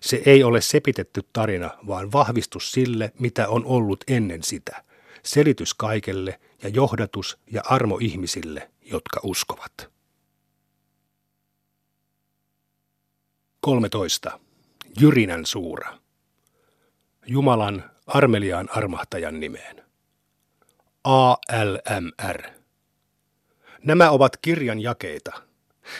Se 0.00 0.22
ei 0.26 0.44
ole 0.44 0.60
sepitetty 0.60 1.22
tarina, 1.32 1.70
vaan 1.86 2.12
vahvistus 2.12 2.72
sille, 2.72 3.12
mitä 3.18 3.48
on 3.48 3.64
ollut 3.64 4.04
ennen 4.08 4.42
sitä. 4.42 4.84
Selitys 5.22 5.74
kaikelle 5.74 6.40
ja 6.64 6.70
johdatus 6.70 7.38
ja 7.50 7.62
armo 7.64 7.98
ihmisille, 8.00 8.70
jotka 8.82 9.20
uskovat. 9.22 9.90
13. 13.60 14.40
Jyrinän 15.00 15.46
suura. 15.46 15.98
Jumalan 17.26 17.90
armeliaan 18.06 18.68
armahtajan 18.70 19.40
nimeen. 19.40 19.84
ALMR. 21.04 22.42
Nämä 23.82 24.10
ovat 24.10 24.36
kirjan 24.36 24.80
jakeita. 24.80 25.32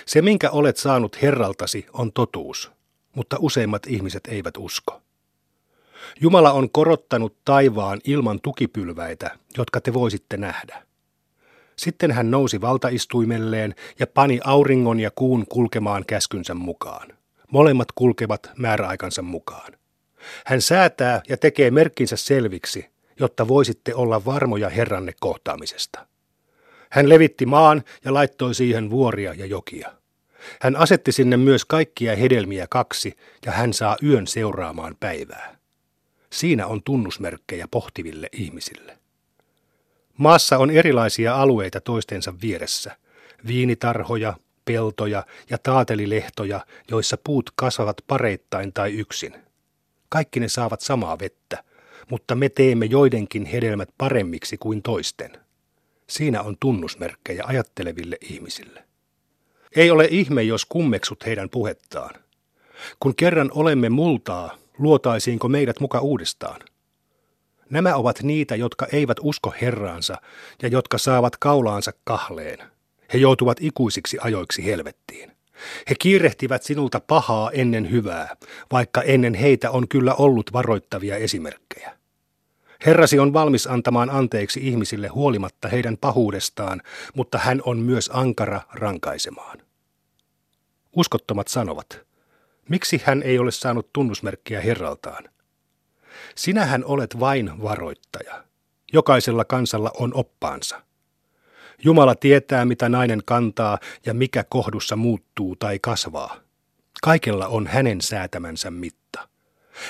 Se, 0.06 0.22
minkä 0.22 0.50
olet 0.50 0.76
saanut 0.76 1.22
Herraltasi, 1.22 1.86
on 1.92 2.12
totuus, 2.12 2.72
mutta 3.14 3.36
useimmat 3.40 3.86
ihmiset 3.86 4.26
eivät 4.26 4.56
usko. 4.56 5.03
Jumala 6.20 6.52
on 6.52 6.70
korottanut 6.70 7.36
taivaan 7.44 8.00
ilman 8.04 8.40
tukipylväitä, 8.40 9.30
jotka 9.58 9.80
te 9.80 9.94
voisitte 9.94 10.36
nähdä. 10.36 10.82
Sitten 11.76 12.10
hän 12.10 12.30
nousi 12.30 12.60
valtaistuimelleen 12.60 13.74
ja 13.98 14.06
pani 14.06 14.40
auringon 14.44 15.00
ja 15.00 15.10
kuun 15.10 15.46
kulkemaan 15.48 16.04
käskynsä 16.06 16.54
mukaan. 16.54 17.08
Molemmat 17.50 17.88
kulkevat 17.94 18.50
määräaikansa 18.58 19.22
mukaan. 19.22 19.72
Hän 20.46 20.60
säätää 20.60 21.22
ja 21.28 21.36
tekee 21.36 21.70
merkkinsä 21.70 22.16
selviksi, 22.16 22.86
jotta 23.20 23.48
voisitte 23.48 23.94
olla 23.94 24.24
varmoja 24.24 24.68
Herranne 24.68 25.12
kohtaamisesta. 25.20 26.06
Hän 26.90 27.08
levitti 27.08 27.46
maan 27.46 27.82
ja 28.04 28.14
laittoi 28.14 28.54
siihen 28.54 28.90
vuoria 28.90 29.34
ja 29.34 29.46
jokia. 29.46 29.92
Hän 30.60 30.76
asetti 30.76 31.12
sinne 31.12 31.36
myös 31.36 31.64
kaikkia 31.64 32.16
hedelmiä 32.16 32.66
kaksi, 32.70 33.16
ja 33.46 33.52
hän 33.52 33.72
saa 33.72 33.96
yön 34.02 34.26
seuraamaan 34.26 34.96
päivää. 35.00 35.56
Siinä 36.34 36.66
on 36.66 36.82
tunnusmerkkejä 36.82 37.68
pohtiville 37.70 38.28
ihmisille. 38.32 38.98
Maassa 40.18 40.58
on 40.58 40.70
erilaisia 40.70 41.36
alueita 41.36 41.80
toistensa 41.80 42.34
vieressä. 42.42 42.96
Viinitarhoja, 43.46 44.34
peltoja 44.64 45.26
ja 45.50 45.58
taatelilehtoja, 45.58 46.66
joissa 46.90 47.16
puut 47.24 47.50
kasvavat 47.56 47.96
pareittain 48.06 48.72
tai 48.72 48.92
yksin. 48.92 49.34
Kaikki 50.08 50.40
ne 50.40 50.48
saavat 50.48 50.80
samaa 50.80 51.18
vettä, 51.18 51.64
mutta 52.10 52.34
me 52.34 52.48
teemme 52.48 52.86
joidenkin 52.86 53.44
hedelmät 53.44 53.88
paremmiksi 53.98 54.56
kuin 54.56 54.82
toisten. 54.82 55.30
Siinä 56.06 56.42
on 56.42 56.56
tunnusmerkkejä 56.60 57.44
ajatteleville 57.46 58.16
ihmisille. 58.20 58.84
Ei 59.76 59.90
ole 59.90 60.08
ihme, 60.10 60.42
jos 60.42 60.64
kummeksut 60.64 61.26
heidän 61.26 61.50
puhettaan. 61.50 62.14
Kun 63.00 63.14
kerran 63.14 63.50
olemme 63.54 63.88
multaa, 63.88 64.63
luotaisiinko 64.78 65.48
meidät 65.48 65.80
muka 65.80 66.00
uudestaan? 66.00 66.60
Nämä 67.70 67.96
ovat 67.96 68.22
niitä, 68.22 68.56
jotka 68.56 68.86
eivät 68.92 69.16
usko 69.20 69.54
Herraansa 69.60 70.16
ja 70.62 70.68
jotka 70.68 70.98
saavat 70.98 71.36
kaulaansa 71.36 71.92
kahleen. 72.04 72.58
He 73.12 73.18
joutuvat 73.18 73.56
ikuisiksi 73.60 74.18
ajoiksi 74.20 74.64
helvettiin. 74.64 75.32
He 75.90 75.94
kiirehtivät 75.98 76.62
sinulta 76.62 77.00
pahaa 77.00 77.50
ennen 77.50 77.90
hyvää, 77.90 78.36
vaikka 78.72 79.02
ennen 79.02 79.34
heitä 79.34 79.70
on 79.70 79.88
kyllä 79.88 80.14
ollut 80.14 80.52
varoittavia 80.52 81.16
esimerkkejä. 81.16 81.98
Herrasi 82.86 83.18
on 83.18 83.32
valmis 83.32 83.66
antamaan 83.66 84.10
anteeksi 84.10 84.68
ihmisille 84.68 85.08
huolimatta 85.08 85.68
heidän 85.68 85.96
pahuudestaan, 85.96 86.82
mutta 87.14 87.38
hän 87.38 87.62
on 87.64 87.78
myös 87.78 88.10
ankara 88.12 88.60
rankaisemaan. 88.72 89.58
Uskottomat 90.96 91.48
sanovat, 91.48 92.00
miksi 92.68 93.02
hän 93.04 93.22
ei 93.22 93.38
ole 93.38 93.50
saanut 93.50 93.92
tunnusmerkkiä 93.92 94.60
Herraltaan? 94.60 95.24
Sinähän 96.34 96.84
olet 96.84 97.20
vain 97.20 97.62
varoittaja. 97.62 98.44
Jokaisella 98.92 99.44
kansalla 99.44 99.90
on 99.98 100.14
oppaansa. 100.14 100.82
Jumala 101.84 102.14
tietää, 102.14 102.64
mitä 102.64 102.88
nainen 102.88 103.22
kantaa 103.24 103.78
ja 104.06 104.14
mikä 104.14 104.44
kohdussa 104.48 104.96
muuttuu 104.96 105.56
tai 105.56 105.78
kasvaa. 105.82 106.36
Kaikella 107.02 107.46
on 107.46 107.66
hänen 107.66 108.00
säätämänsä 108.00 108.70
mitta. 108.70 109.28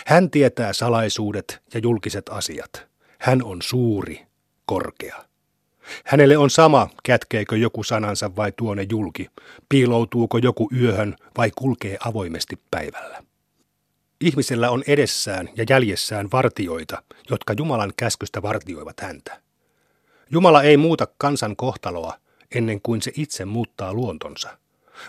Hän 0.06 0.30
tietää 0.30 0.72
salaisuudet 0.72 1.62
ja 1.74 1.80
julkiset 1.82 2.28
asiat. 2.28 2.88
Hän 3.18 3.42
on 3.42 3.62
suuri, 3.62 4.26
korkea. 4.66 5.24
Hänelle 6.04 6.38
on 6.38 6.50
sama, 6.50 6.88
kätkeekö 7.02 7.56
joku 7.56 7.82
sanansa 7.82 8.36
vai 8.36 8.52
tuone 8.52 8.86
julki, 8.90 9.26
piiloutuuko 9.68 10.38
joku 10.38 10.68
yöhön 10.80 11.16
vai 11.36 11.50
kulkee 11.54 11.96
avoimesti 12.04 12.58
päivällä. 12.70 13.22
Ihmisellä 14.20 14.70
on 14.70 14.82
edessään 14.86 15.48
ja 15.56 15.64
jäljessään 15.68 16.28
vartioita, 16.32 17.02
jotka 17.30 17.54
Jumalan 17.58 17.92
käskystä 17.96 18.42
vartioivat 18.42 19.00
häntä. 19.00 19.40
Jumala 20.30 20.62
ei 20.62 20.76
muuta 20.76 21.06
kansan 21.18 21.56
kohtaloa 21.56 22.18
ennen 22.54 22.80
kuin 22.80 23.02
se 23.02 23.12
itse 23.16 23.44
muuttaa 23.44 23.94
luontonsa. 23.94 24.58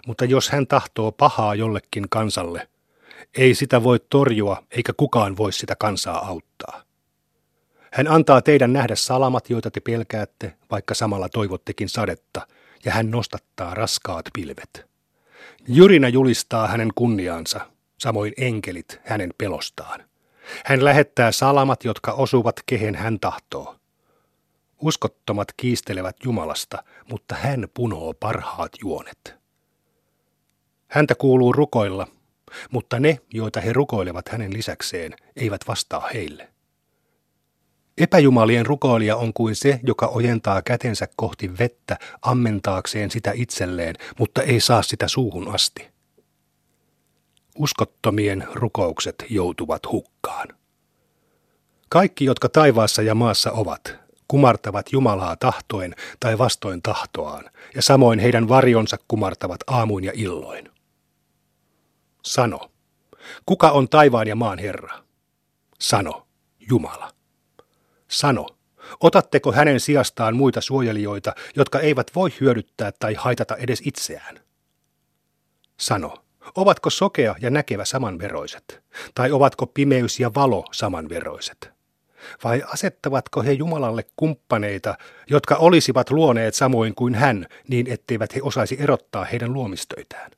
Mutta 0.07 0.25
jos 0.25 0.49
hän 0.49 0.67
tahtoo 0.67 1.11
pahaa 1.11 1.55
jollekin 1.55 2.09
kansalle, 2.09 2.67
ei 3.37 3.55
sitä 3.55 3.83
voi 3.83 3.99
torjua 4.09 4.63
eikä 4.71 4.93
kukaan 4.97 5.37
voi 5.37 5.53
sitä 5.53 5.75
kansaa 5.75 6.27
auttaa. 6.27 6.84
Hän 7.95 8.07
antaa 8.07 8.41
teidän 8.41 8.73
nähdä 8.73 8.95
salamat, 8.95 9.49
joita 9.49 9.71
te 9.71 9.79
pelkäätte, 9.79 10.53
vaikka 10.71 10.93
samalla 10.93 11.29
toivottekin 11.29 11.89
sadetta, 11.89 12.47
ja 12.85 12.91
hän 12.91 13.11
nostattaa 13.11 13.73
raskaat 13.73 14.25
pilvet. 14.33 14.85
Jyrinä 15.67 16.07
julistaa 16.07 16.67
hänen 16.67 16.89
kunniaansa, 16.95 17.59
samoin 17.97 18.33
enkelit 18.37 18.99
hänen 19.05 19.33
pelostaan. 19.37 20.03
Hän 20.65 20.85
lähettää 20.85 21.31
salamat, 21.31 21.83
jotka 21.83 22.11
osuvat 22.11 22.55
kehen 22.65 22.95
hän 22.95 23.19
tahtoo. 23.19 23.75
Uskottomat 24.81 25.47
kiistelevät 25.57 26.15
Jumalasta, 26.23 26.83
mutta 27.09 27.35
hän 27.35 27.67
punoo 27.73 28.13
parhaat 28.13 28.71
juonet. 28.81 29.35
Häntä 30.87 31.15
kuuluu 31.15 31.53
rukoilla, 31.53 32.07
mutta 32.71 32.99
ne, 32.99 33.19
joita 33.33 33.61
he 33.61 33.73
rukoilevat 33.73 34.29
hänen 34.29 34.53
lisäkseen, 34.53 35.13
eivät 35.35 35.61
vastaa 35.67 36.09
heille. 36.13 36.54
Epäjumalien 37.97 38.65
rukoilija 38.65 39.15
on 39.15 39.33
kuin 39.33 39.55
se, 39.55 39.79
joka 39.83 40.07
ojentaa 40.07 40.61
kätensä 40.61 41.07
kohti 41.15 41.57
vettä 41.57 41.97
ammentaakseen 42.21 43.11
sitä 43.11 43.31
itselleen, 43.35 43.95
mutta 44.19 44.41
ei 44.41 44.59
saa 44.59 44.81
sitä 44.81 45.07
suuhun 45.07 45.55
asti. 45.55 45.87
Uskottomien 47.57 48.47
rukoukset 48.53 49.25
joutuvat 49.29 49.81
hukkaan. 49.91 50.47
Kaikki, 51.89 52.25
jotka 52.25 52.49
taivaassa 52.49 53.01
ja 53.01 53.15
maassa 53.15 53.51
ovat, 53.51 53.95
kumartavat 54.27 54.91
Jumalaa 54.91 55.35
tahtoen 55.35 55.95
tai 56.19 56.37
vastoin 56.37 56.81
tahtoaan, 56.81 57.45
ja 57.75 57.81
samoin 57.81 58.19
heidän 58.19 58.49
varjonsa 58.49 58.97
kumartavat 59.07 59.59
aamuin 59.67 60.03
ja 60.03 60.11
illoin. 60.15 60.71
Sano, 62.23 62.71
kuka 63.45 63.71
on 63.71 63.89
taivaan 63.89 64.27
ja 64.27 64.35
maan 64.35 64.59
Herra? 64.59 65.03
Sano, 65.79 66.27
Jumala. 66.69 67.14
Sano, 68.15 68.47
otatteko 68.99 69.51
hänen 69.51 69.79
sijastaan 69.79 70.35
muita 70.35 70.61
suojelijoita, 70.61 71.35
jotka 71.55 71.79
eivät 71.79 72.11
voi 72.15 72.29
hyödyttää 72.41 72.91
tai 72.99 73.13
haitata 73.13 73.55
edes 73.55 73.81
itseään? 73.85 74.39
Sano, 75.77 76.17
ovatko 76.55 76.89
sokea 76.89 77.35
ja 77.41 77.49
näkevä 77.49 77.85
samanveroiset, 77.85 78.83
tai 79.15 79.31
ovatko 79.31 79.67
pimeys 79.67 80.19
ja 80.19 80.33
valo 80.33 80.65
samanveroiset? 80.71 81.69
Vai 82.43 82.63
asettavatko 82.67 83.43
he 83.43 83.51
Jumalalle 83.51 84.05
kumppaneita, 84.15 84.97
jotka 85.29 85.55
olisivat 85.55 86.09
luoneet 86.09 86.55
samoin 86.55 86.95
kuin 86.95 87.15
hän, 87.15 87.45
niin 87.67 87.91
etteivät 87.91 88.35
he 88.35 88.39
osaisi 88.43 88.77
erottaa 88.79 89.25
heidän 89.25 89.53
luomistöitään? 89.53 90.31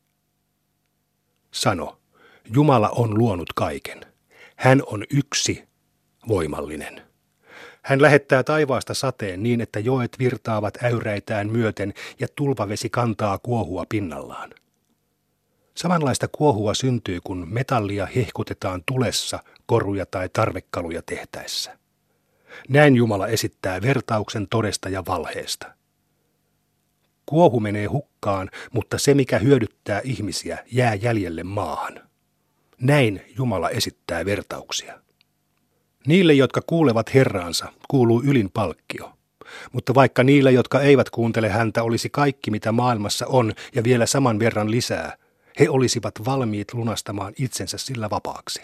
Sano, 1.51 1.99
Jumala 2.53 2.89
on 2.89 3.17
luonut 3.17 3.53
kaiken. 3.53 4.05
Hän 4.55 4.81
on 4.85 5.03
yksi, 5.09 5.63
voimallinen. 6.27 7.06
Hän 7.87 8.01
lähettää 8.01 8.43
taivaasta 8.43 8.93
sateen 8.93 9.43
niin, 9.43 9.61
että 9.61 9.79
joet 9.79 10.19
virtaavat 10.19 10.83
äyräitään 10.83 11.49
myöten 11.49 11.93
ja 12.19 12.27
tulvavesi 12.35 12.89
kantaa 12.89 13.37
kuohua 13.37 13.85
pinnallaan. 13.89 14.49
Samanlaista 15.75 16.27
kuohua 16.27 16.73
syntyy, 16.73 17.19
kun 17.23 17.47
metallia 17.51 18.05
hehkutetaan 18.05 18.83
tulessa 18.85 19.39
koruja 19.65 20.05
tai 20.05 20.29
tarvekaluja 20.33 21.01
tehtäessä. 21.01 21.77
Näin 22.69 22.95
Jumala 22.95 23.27
esittää 23.27 23.81
vertauksen 23.81 24.47
todesta 24.47 24.89
ja 24.89 25.03
valheesta. 25.05 25.73
Kuohu 27.25 27.59
menee 27.59 27.85
hukkaan, 27.85 28.49
mutta 28.71 28.97
se, 28.97 29.13
mikä 29.13 29.39
hyödyttää 29.39 30.01
ihmisiä, 30.03 30.57
jää 30.71 30.95
jäljelle 30.95 31.43
maahan. 31.43 32.09
Näin 32.81 33.21
Jumala 33.37 33.69
esittää 33.69 34.25
vertauksia. 34.25 35.06
Niille, 36.07 36.33
jotka 36.33 36.61
kuulevat 36.61 37.13
Herraansa, 37.13 37.73
kuuluu 37.87 38.21
ylin 38.23 38.49
palkkio. 38.49 39.11
Mutta 39.71 39.95
vaikka 39.95 40.23
niille, 40.23 40.51
jotka 40.51 40.81
eivät 40.81 41.09
kuuntele 41.09 41.49
häntä, 41.49 41.83
olisi 41.83 42.09
kaikki, 42.09 42.51
mitä 42.51 42.71
maailmassa 42.71 43.27
on, 43.27 43.53
ja 43.75 43.83
vielä 43.83 44.05
saman 44.05 44.39
verran 44.39 44.71
lisää, 44.71 45.17
he 45.59 45.69
olisivat 45.69 46.13
valmiit 46.25 46.73
lunastamaan 46.73 47.33
itsensä 47.39 47.77
sillä 47.77 48.09
vapaaksi. 48.09 48.61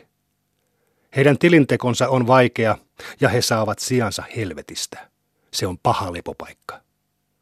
Heidän 1.16 1.38
tilintekonsa 1.38 2.10
on 2.10 2.28
vaikea, 2.28 2.78
ja 3.22 3.30
he 3.30 3.42
saavat 3.42 3.80
sijansa 3.80 4.24
helvetistä. 4.36 5.10
Se 5.52 5.68
on 5.68 5.78
paha 5.78 6.14
lepopaikka. 6.14 6.83